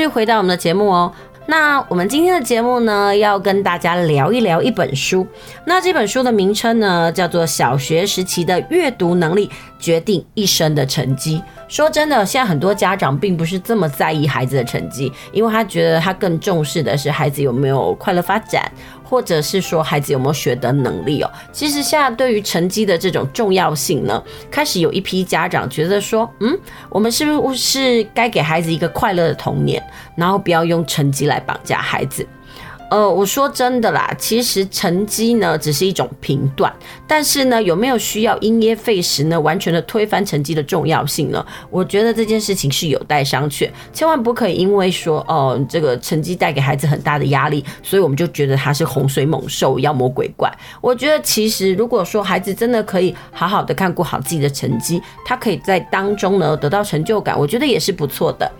[0.00, 1.12] 续回到我们的节目哦，
[1.46, 5.26] 那我们今天的节目呢，要跟大家聊一聊一本书。
[5.66, 11.38] 那这本书的名称呢，叫做《小学时期的阅读能力决定一生的成绩》。
[11.68, 18.70] 说真的，现在很多家长并不是这么在意孩子的成绩，因为他觉得他更重视的是孩子有没有快乐发展。
[19.10, 21.28] 或者是说孩子有没有学的能力哦？
[21.50, 26.56] 其实现在对于成绩的这种重要性呢，开始有一批家长觉得说，嗯，
[26.88, 29.82] 我们是不是该给孩子一个快乐的童年，
[30.14, 32.24] 然后不要用成绩来绑架孩子？
[32.90, 36.74] 呃，我说真的啦，其实成绩呢只是一种评断，
[37.06, 41.44] 但是呢有没有需要因噎废食呢，完全的推翻成绩的重要性呢？
[41.70, 50.52] 我觉得这件事情是有待商榷，千万不可以因为说哦、呃、这个成绩带给孩子很大的压力，所以我们就觉得他是洪水猛兽、妖魔鬼怪。
[50.80, 58.50] 我觉得其实如果说孩子真的可以好好的看顾好自己的成绩，他可以在当中呢得到成就感，我觉得也是不错的。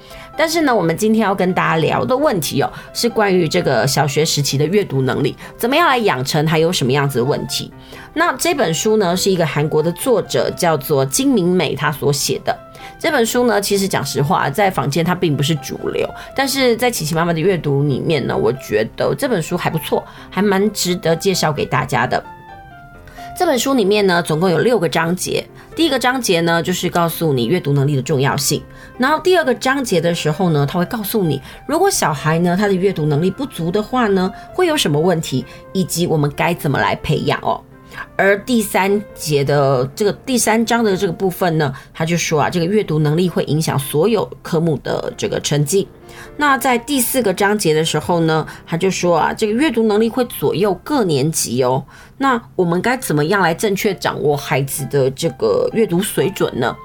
[0.40, 7.70] 但是呢，我们今天要跟大家聊的问题哦，是关于这个小学时期的阅读能力，怎么样来养成，还有什么样子的问题？
[8.14, 12.58] 那这本书呢，是一个韩国的作者叫做金明美他所写的。
[12.98, 22.24] 这本书呢，其实讲实话，在坊间它并不是主流，但是在琪琪妈妈的阅读里面呢，我觉得这本书还不错，还蛮值得介绍给大家的。
[23.40, 25.42] 这本书里面呢，总共有六个章节。
[25.74, 28.62] 第一个章节呢，就是告诉你阅读能力的重要性。
[28.98, 37.58] 然后第二个章节的时候呢，他会告诉你，如果小孩呢，他的阅读能力不足的话呢，会有什么问题，以及我们该怎么来培养哦。
[38.16, 45.86] 而第三节的这个第三章的这个部分呢，他就说啊，这个阅读能力会影响所有科目的这个成绩。
[46.36, 51.84] 那在第四个章节的时候呢，他就说啊，这个阅读能力会左右各年级哦。
[52.18, 56.76] 那我们该怎么样来正确掌握孩子的这个阅读水准呢？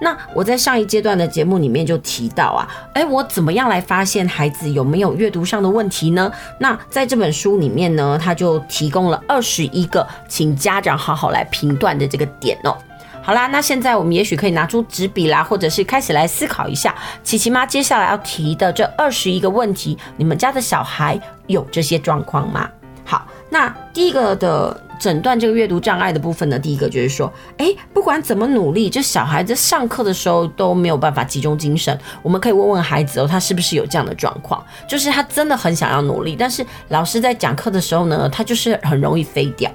[0.00, 6.30] 那我在上一阶段的节目里面就提到啊，诶，我怎么样来发现孩子有没有阅读上的问题呢？
[6.58, 12.76] 那在这本书里面呢，他就提供了二十一个，请家长好好来评断的这个点哦。
[13.24, 16.92] 好啦，那现在我们也许可以拿出纸笔啦，或者是开始来思考一下，
[17.22, 22.68] 琪琪妈接下来要提的这二十一个问题，你们家的小孩有这些状况吗？
[23.12, 31.94] 好，那第一个的诊断这个阅读障碍的部分呢，第一个就是说，诶，不管怎么努力，这小孩子上课的时候都没有办法集中精神。
[32.22, 34.64] 我们可以问问孩子哦，他是不是有这样的状况？
[34.88, 39.70] 就是他真的很想要努力，但是老师在讲课的时候呢，他就是很容易飞掉。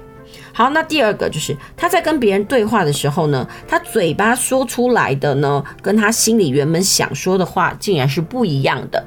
[0.52, 9.06] 好，那第二个就是他在跟别人对话的时候呢，他嘴巴说出来的呢，跟他心里原本想说的话竟然是不一样的。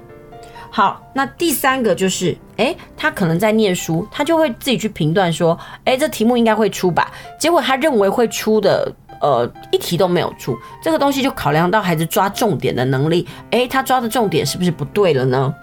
[0.73, 7.11] 好，那第三个就是，诶，他可能在念书，他就会自己去评断说，诶，这题目应该会出吧？
[7.37, 10.57] 结果他认为会出的，呃，一题都没有出。
[10.81, 15.53] 这个东西就考量到孩子抓重点的能力，诶，他抓的重点是不是不对了呢？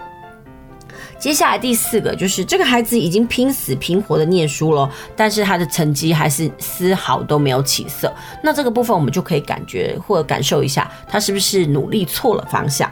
[1.17, 8.13] 接下来第四个就是这个孩子已经拼死拼活的念书了，但是他的成绩还是丝毫都没有起色。
[8.43, 12.89] 那这个部分我们就可以感觉或者感受一下，他是不是努力错了方向？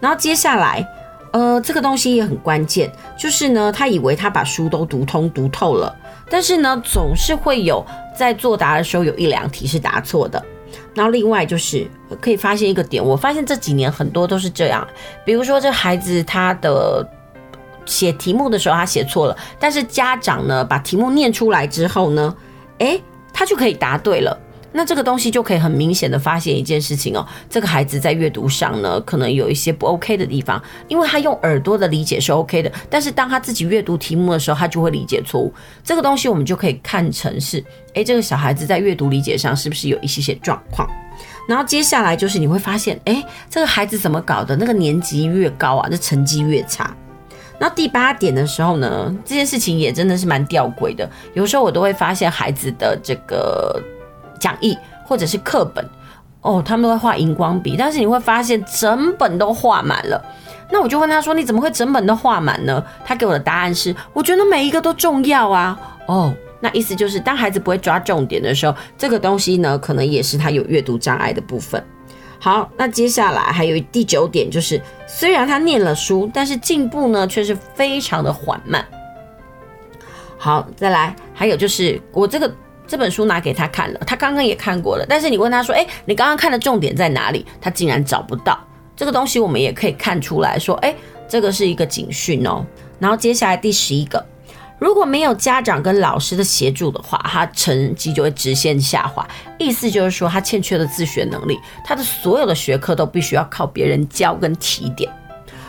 [0.00, 0.84] 然后接下来，
[1.32, 5.94] 呃，这个东西也很关键，就是呢，他以为他把书都读通读透了，
[6.30, 7.84] 但是呢，总是会有
[8.16, 10.42] 在作答的时候有一两题是答错的。
[10.94, 11.86] 然后另外就是
[12.20, 14.86] 可以发现一个点，我发现这几年很多都是这样，
[15.24, 17.06] 比如说这孩子他的。
[17.84, 22.32] 写题目的时候他写错了，但是家长呢把题目念出来之后呢，
[22.78, 23.02] 诶，
[23.32, 24.38] 他就可以答对了。
[24.72, 35.52] 那这个东西就可以很明显的发现一件事情哦，这个孩子在阅读上呢可能有一些不 OK 的地方，因为他用耳朵的理解是 OK 的，但是当他自己阅读题目的时候，他就会理解错误。
[35.84, 37.62] 这个东西我们就可以看成是，
[37.94, 40.88] 诶，这个小孩子在阅读理解上是不是有一些些状况？
[41.48, 44.56] 然后接下来就是你会发现，诶，这个孩子怎么搞的？
[44.56, 46.96] 那个年级越高啊，这成绩越差。
[47.58, 51.08] 那第八点的时候呢，这件事情也真的是蛮吊诡的。
[51.34, 53.80] 有时候我都会发现孩子的这个
[54.42, 55.88] 讲义或者是课本，
[56.40, 60.20] 哦，他们都会画荧光笔，但是你会发现整本都画满了。
[60.72, 65.78] 那我就问他说：“你怎么会整本都画满呢？”他给我的答案是：“我觉得每一个都重要啊。”
[66.08, 71.80] 哦，那意思就是当孩子不会抓重点的时候，这个东西呢，可能也是他有阅读障碍的部分。
[72.40, 78.84] 好，那接下来还有第九点，就是虽然他念了书，但是进步呢却是非常的缓慢。
[80.38, 82.52] 好，再来，还有就是我这个
[82.92, 87.42] 这本书拿给他看了，他刚刚也看过了，但是你问他说，诶，你刚刚看的重点在哪里？
[87.58, 88.62] 他竟然找不到
[88.94, 90.94] 这个东西，我们也可以看出来说，诶，
[91.26, 92.62] 这个是一个警讯哦。
[92.98, 94.22] 然后接下来第十一个。
[94.78, 99.26] 如果没有家长跟老师的协助的话，他成绩就会直线下滑。
[99.58, 105.10] 意思就是说，他欠缺的自学能力，他的所有的学科都必须要靠别人教跟提点。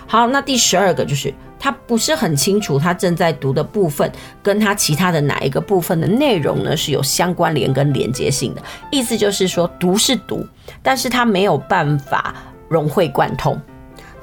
[0.05, 1.33] 好，那第十二个就是
[1.63, 4.11] 他不是很清楚他正在读的部分
[4.43, 8.61] 跟他其他的哪一个部分的内容呢是有相关联跟连接性的。
[8.91, 10.45] 意思就是说，读是读，
[10.81, 12.35] 但是他没有办法
[12.67, 13.57] 融会贯通。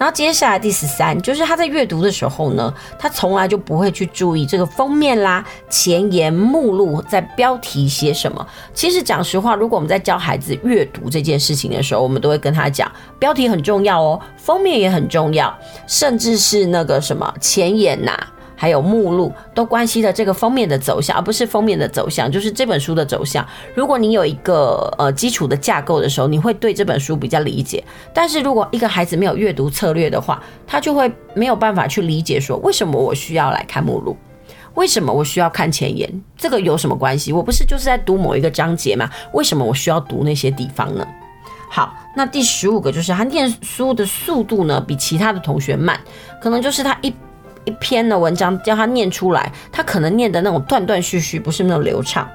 [0.01, 8.47] 然后接下来第十三，就是他在阅读的时候呢，他从来就不会去注意这个封面啦、前言、目录在标题写什么。
[8.73, 15.55] 其实讲实话，如果我们在教孩子阅读这件事情的时候，我们都会跟他讲，标题很重要哦，封面也很重要，
[15.87, 18.19] 甚至是那个什么前言呐、
[18.61, 23.43] 还有目录，都关系着这个封面的走向，而不是封面的走向，就是这本书的走向。
[23.75, 27.83] 如果你有一个呃基础的架构的时候，你会对这本书比较理解。
[28.13, 34.15] 但是如果一个孩子没有阅读策略的话，他就会没有办法去理解说，为什么我需要来看目录，
[34.75, 37.33] 为什么我需要看前言，这个有什么关系？
[37.33, 39.09] 我不是就是在读某一个章节吗？
[39.33, 41.09] 为什么我需要读那些地方呢？
[41.71, 45.99] 好，那第十五个就是他念书的速度呢，比其他的同学慢，
[46.43, 47.15] 可能就是他一
[47.71, 52.29] 一篇的文章叫他念出来，他可能念的那种断断续续，不是那么流畅。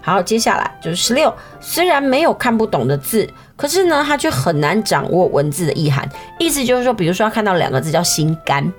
[0.00, 6.08] 好，接下来就是十六，虽然没有看不懂的字，可是呢，他却很难掌握文字的意涵。
[6.38, 8.72] 意思就是说，比如说他看到两个字叫心肝。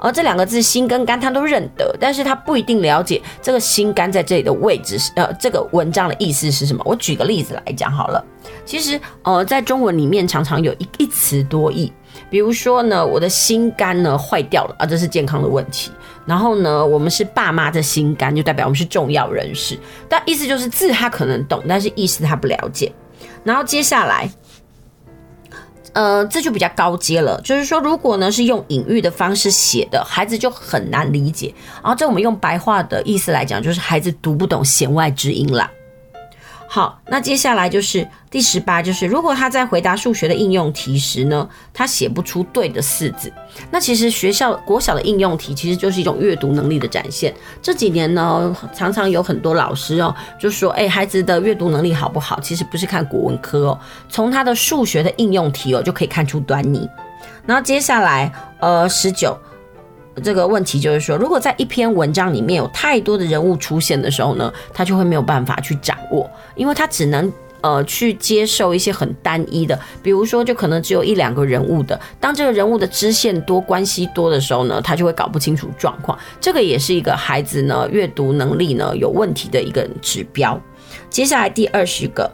[0.00, 6.82] 而这两个字“心”跟“肝”他都认得，但是他不一定了解这个“心肝”在这里的位置是呃，这个文章的意思是什么？
[6.84, 8.22] 我举个例子来讲好了。
[8.66, 11.90] 其实呃，在中文里面常常有一一词多义，
[12.30, 15.90] 比如说呢，我的心肝呢坏掉了啊，这是健康的问题。
[16.26, 19.78] 然后呢，我们是爸妈的心肝，就代表我们是重要人士。
[20.08, 22.92] 但意思就是字他可能懂，但是意思他不了解。
[23.42, 24.30] 然后接下来。
[25.92, 27.40] 呃，这就比较高阶了。
[27.44, 31.54] 就是说，如果呢是用隐喻的方式写的，孩子就很难理解。
[31.80, 35.70] 然后这我们用白话的意思来讲，就是孩子读不懂弦外之音啦。
[36.74, 43.32] 好，那接下来就是第十八，就是如果他在回答数学的应用题时呢，他写不出对的式子，
[43.70, 47.32] 那其实学校国小的应用题其实就是一种阅读能力的展现。
[47.62, 56.90] 这几年呢，常常有很多老师哦，就说，哎，孩子的阅读能力好不好，其实不是看国文科哦，从他的数学的应用题哦就可以看出端倪。
[57.46, 59.38] 然后接下来，呃，十九。
[60.22, 72.00] 这个问题就是说，如果在一篇文章里面有太多的人物出现的时候呢，他就会没有办法去掌握，因为他只能呃去接受一些很单一的，比如说就可能只有一两个人物的。
[72.20, 76.16] 当这个人物的支线多、关系多的时候呢，他就会搞不清楚状况。
[76.40, 80.60] 这个也是一个孩子呢阅读能力呢有问题的一个指标。
[81.10, 82.30] 接下来第二十个，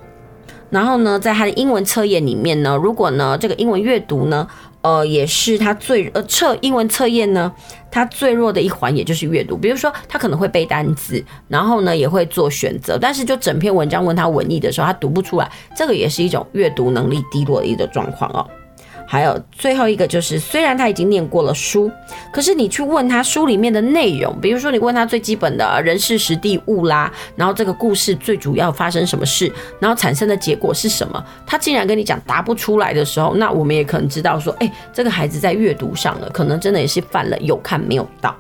[0.68, 4.47] 然后呢，在他的英文测验里面呢，如果呢这个英文阅读呢。
[4.83, 7.53] 呃，也是他最呃测英文测验呢，
[7.91, 9.57] 他最弱的一环，也就是阅读。
[9.57, 18.49] 比如说，他可能会背单词，然后呢也会做选择，但是就整篇文章问他文意的时候，他读不出来，这个也是一种阅读能力低落的一个状况哦。
[19.13, 21.91] 还有最后一个就是，虽然他已经念过了书，
[22.33, 38.33] 可是你去问他书里面的内容，比如说你问他最基本的人事时地物啦，然后这个故事最主要发生什么事，然后产生的结果是什么，他竟然跟你讲答不出来的时候，那我们也可能知道说，哎，这个孩子在阅读上了，可能真的也是犯了有看没有到。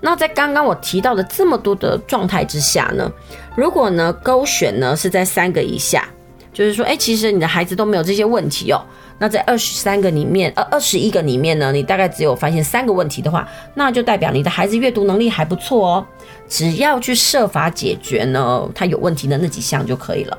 [0.00, 3.10] 那在刚刚我提到的这么多的状态之下呢，
[3.56, 6.06] 如果呢勾选呢是在三个以下，
[6.52, 8.80] 就是说，哎，其实你的孩子都没有这些问题哦。
[9.18, 16.06] 那在二十三个里面，呃，二十一个里面呢，你大概只有发现三个问题的话，那就代表你的孩子阅读能力还不错哦。
[16.48, 20.38] 只要去设法解决呢，他有问题的那几项就可以了。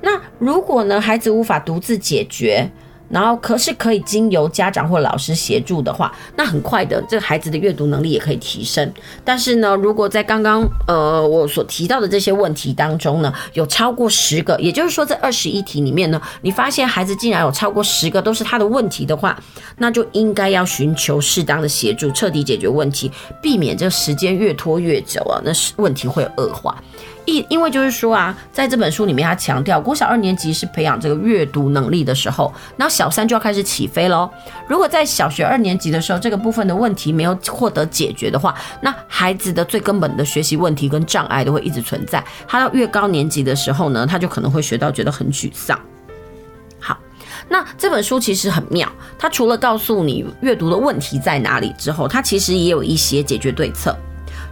[0.00, 2.68] 那如果呢，孩子无法独自解决，
[3.12, 8.90] 然后可是可以经由家长或老师协助的话，那很快的，这个孩子的阅读能力也可以提升。
[9.22, 19.38] 但是呢，如果在刚刚呃我所提到的这些问题当中呢，有超过十个，也就是说这二十一题里面呢，你发现孩子竟然有超过十个都是他的问题的话，
[19.76, 26.74] 那就应该要寻求适当的协助，彻底解决问题，避免这个时间越拖越久啊，那是问题会恶化。
[27.24, 34.28] 因因为就是说啊，在这本书里面，他强调国小二年级是培养这个阅读能力的时候，然后小三就要开始起飞喽。
[34.68, 42.22] 如果在小学二年级的时候，这个部分的问题没有获得解决的话，那孩子的最根本的学习问题跟障碍都会一直存在。
[42.48, 45.78] 他到越高年级的时候呢，他就可能会学到觉得很沮丧。
[46.80, 46.98] 好，
[47.48, 53.96] 那这本书其实很妙，它除了告诉你阅读的问题在哪里之后，它其实也有一些解决对策。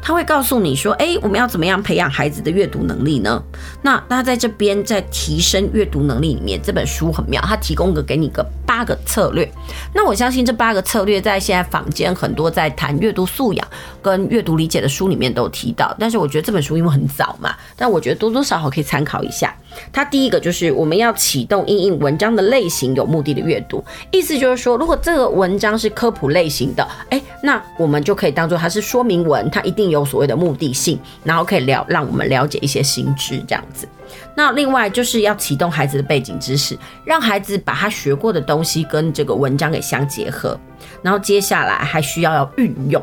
[0.02, 3.42] 他会告诉你说：“诶，我们要怎么样培养孩子的阅读能力呢？
[3.82, 9.50] 那那在这边在提升阅读能力里面，这本书很妙，它提供个给你个八个策略。
[9.94, 13.68] 那我相信这八个策略在现在坊间很多在谈阅读素养
[14.00, 15.94] 跟阅读理解的书里面都有提到。
[15.98, 19.54] 但是我觉得这本书因为很早嘛，但我觉得多多少少可以参考一下。
[19.92, 29.90] 它第一个就是我们要启动应应文章的类型有目的的阅读，意思就是说，如果这个文章是科普类型的，诶，那我们就可以当做它是说明文，它一定。
[29.90, 33.88] 有所谓的目的性，然后可以了让我们了解一些新知，这样子。
[34.36, 40.56] 那另外就是要启动孩子的背景知识，让孩子把他学过的东西跟这个文章给相结合。
[41.02, 43.02] 然后接下来还需要要运用。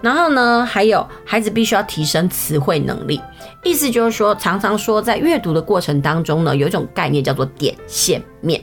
[0.00, 3.20] 然后呢，还有孩子必须要提升词汇能力，
[3.64, 8.62] 意思就是说，常常说在阅读的过程当中呢，有一种概念叫做点线面。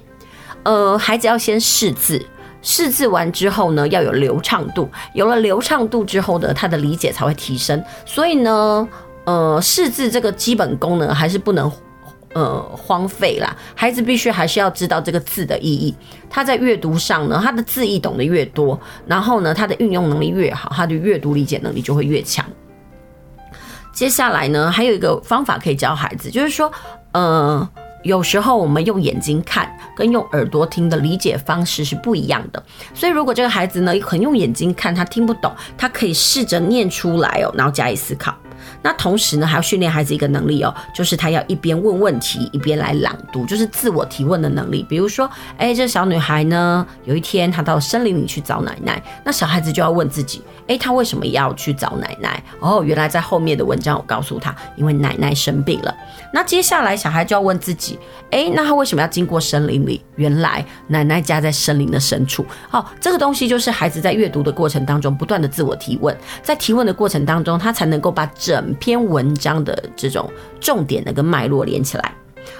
[0.63, 2.23] 呃，孩子要先识字。
[2.65, 7.83] 识字完之后呢，要有流畅度，有了流畅度之后呢，他的理解才会提升。
[8.05, 8.87] 所以呢，
[9.25, 11.69] 呃，识字这个基本功能还是不能
[12.33, 13.55] 呃荒废啦。
[13.75, 15.95] 孩子必须还是要知道这个字的意义。
[16.29, 22.45] 他在阅读上呢，他的字义懂得越多，然后呢，他的运用能力越好，他的阅读理解能力就会越强。
[23.93, 26.71] 接下来呢，还有一个方法可以教孩子，就是说，
[27.11, 27.69] 呃，
[28.01, 32.63] 有时候我们用眼睛看跟用耳朵听的理解方式是不一样的。
[32.95, 38.35] 所以，如果这个孩子呢，很用眼睛看，他听不懂，他可以试着念出来哦，然后加以思考。
[38.83, 44.85] 那同时呢，还要训练孩子一个能力哦，就是他要一边问问题，一边来朗读，就是自我提问的能力。
[44.87, 52.43] 比如说，哎，这小女孩呢，有一天她到森林里去找奶奶，那小孩子就要问自己，哎，她为什么要去找奶奶？
[52.59, 55.95] 哦，原来在后面的文章我告诉他，因为奶奶生病了。
[56.33, 57.97] 那接下来小孩就要问自己，
[58.31, 60.03] 哎，那他为什么要经过森林里？
[60.15, 62.45] 原来奶奶家在森林的深处。
[62.69, 72.13] 哦，这个东西就是孩子在阅读的过程当中不断的自我提问，在提问的过程当中，他才能够把整篇文章的这种重点的跟脉络连起来。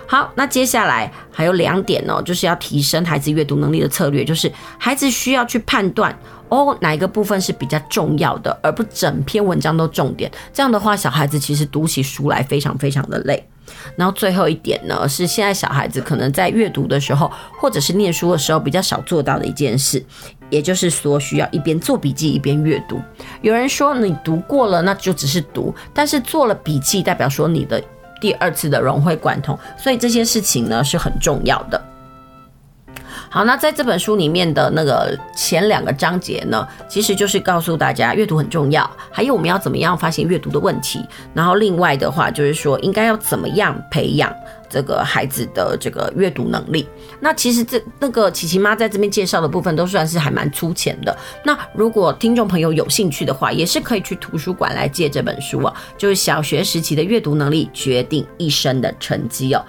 [0.06, 6.18] 好，那接下来还有两点哦，就是要提升孩子阅读能力的策略，就是孩子需要去判断
[6.50, 10.32] 哦，哪一个部分是比较重要的，而不整篇文章都重点。
[10.54, 13.48] 这样的话，小孩子其实读起书来非常非常的累。
[13.96, 20.04] 然后最后一点呢，是现在小孩子可能在阅读的时候，或者是念书的时候比较少做到的一件事，
[20.54, 23.02] 也就是说需要一边做笔记一边阅读。
[23.42, 27.82] 有人说你读过了，那就只是读，但是做了笔记代表说你的
[28.22, 31.82] 第二次的融会贯通，所以这些事情呢是很重要的。
[33.32, 41.04] 好，那在这本书里面的那个前两个章节呢，其实就是告诉大家阅读很重要，还有我们要怎么样发现阅读的问题。
[41.34, 44.32] 然后另外的话就是说，应该要怎么样培养。
[44.74, 46.88] 这个孩子的这个阅读能力，
[47.20, 51.16] 那其实这那个琪琪妈在这边介绍的部分都算是还蛮粗浅的。
[51.46, 59.64] 那如果听众朋友有兴趣的话，也是可以去图书馆来借这本书啊，就是小学时期的阅读能力决定一生的成绩哦。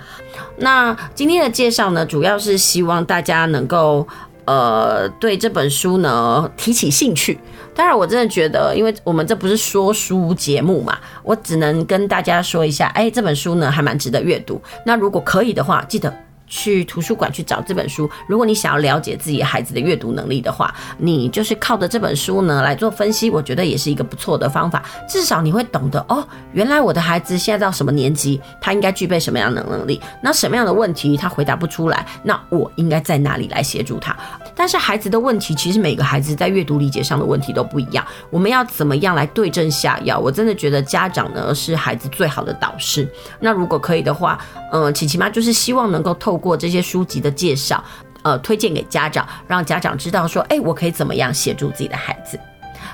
[0.56, 4.08] 那今天的介绍呢，主要是希望大家能够。
[4.46, 7.38] 呃，对这本书呢提起兴趣。
[7.74, 14.60] 当然，我真的觉得，因为我们这不是说书节目嘛，我只能跟大家说一下，哎，这本书呢还蛮值得阅读。
[14.86, 16.23] 那如果可以的话，记得。
[16.46, 18.08] 去图书馆去找这本书。
[18.28, 24.82] 如果你想要了解自己孩子的阅读能力的话，你就是靠着这本书呢来做分析，我觉得也是一个不错的方法。
[25.08, 34.16] 至少你会懂得哦，原来我的孩子现在到什么年级，他应该具备什么样的能力，那什么样的问题他回答不出来，那我应该在哪里来协助他？
[34.54, 40.18] 但是孩子的问题，其实每个孩子在阅读理解上的问题都不一样，我们要怎么样来对症下药？
[40.18, 43.08] 我真的觉得家长呢是孩子最好的导师。
[43.40, 44.38] 那如果可以的话，
[44.70, 47.82] 嗯、呃，琪琪妈就是希望能够透透过这些书籍的介绍，
[48.22, 52.36] 呃，推荐给家长，让家长知道说，哎，我可以怎么样协助自己的孩子。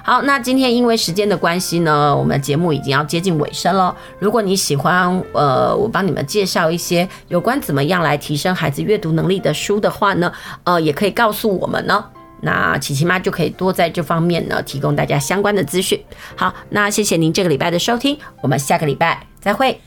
[0.02, 3.96] 好，那今天因为时间的关系呢，我们的节目已经要接近尾声了。
[4.18, 10.30] 如果你喜欢，呃，我帮你们介绍一些有关怎么样来提升孩子阅读能力的书的话呢，
[10.64, 12.04] 呃，也可以告诉我们呢。
[12.42, 15.98] 那琪琪妈就可以多在这方面呢提供大家相关的资讯。
[16.36, 19.80] 好，那谢谢您这个礼拜的收听，我们下个礼拜再会。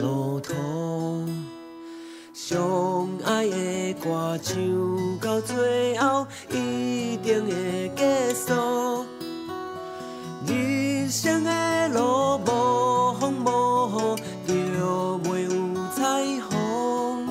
[0.00, 0.54] 路途，
[2.32, 9.04] 相爱的歌唱到最后一定会结束。
[10.46, 15.50] 人生的路无风无雨，就袂有
[15.94, 17.26] 彩虹。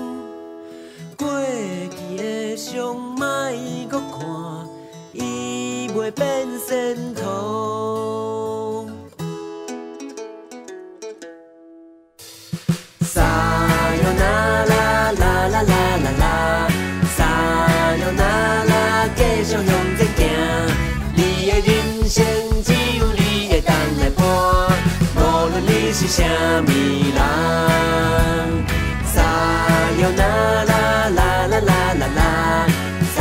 [1.18, 1.28] 过
[1.90, 3.26] 去的伤，莫
[3.90, 4.68] 阁看，
[5.14, 7.77] 伊袂变仙途。
[15.64, 16.24] 啦啦啦啦，
[17.16, 17.20] 撒
[17.98, 18.22] 哟啦
[18.66, 20.28] 啦，继续向前行。
[21.16, 21.68] 你的人？
[29.06, 29.16] 撒
[30.00, 30.22] 哟那
[30.64, 30.72] 啦
[31.10, 32.22] 啦啦啦啦啦，
[33.16, 33.18] 撒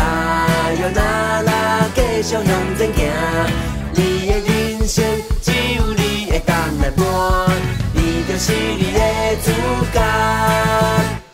[0.81, 1.01] 哟那
[1.43, 1.51] 啦，
[1.95, 2.45] 继续向
[2.77, 2.99] 前行。
[3.95, 4.95] 你的人生
[5.41, 7.03] 只有你会当来伴，
[7.95, 9.01] 你就是你的
[9.43, 9.47] 主
[9.95, 11.26] 角。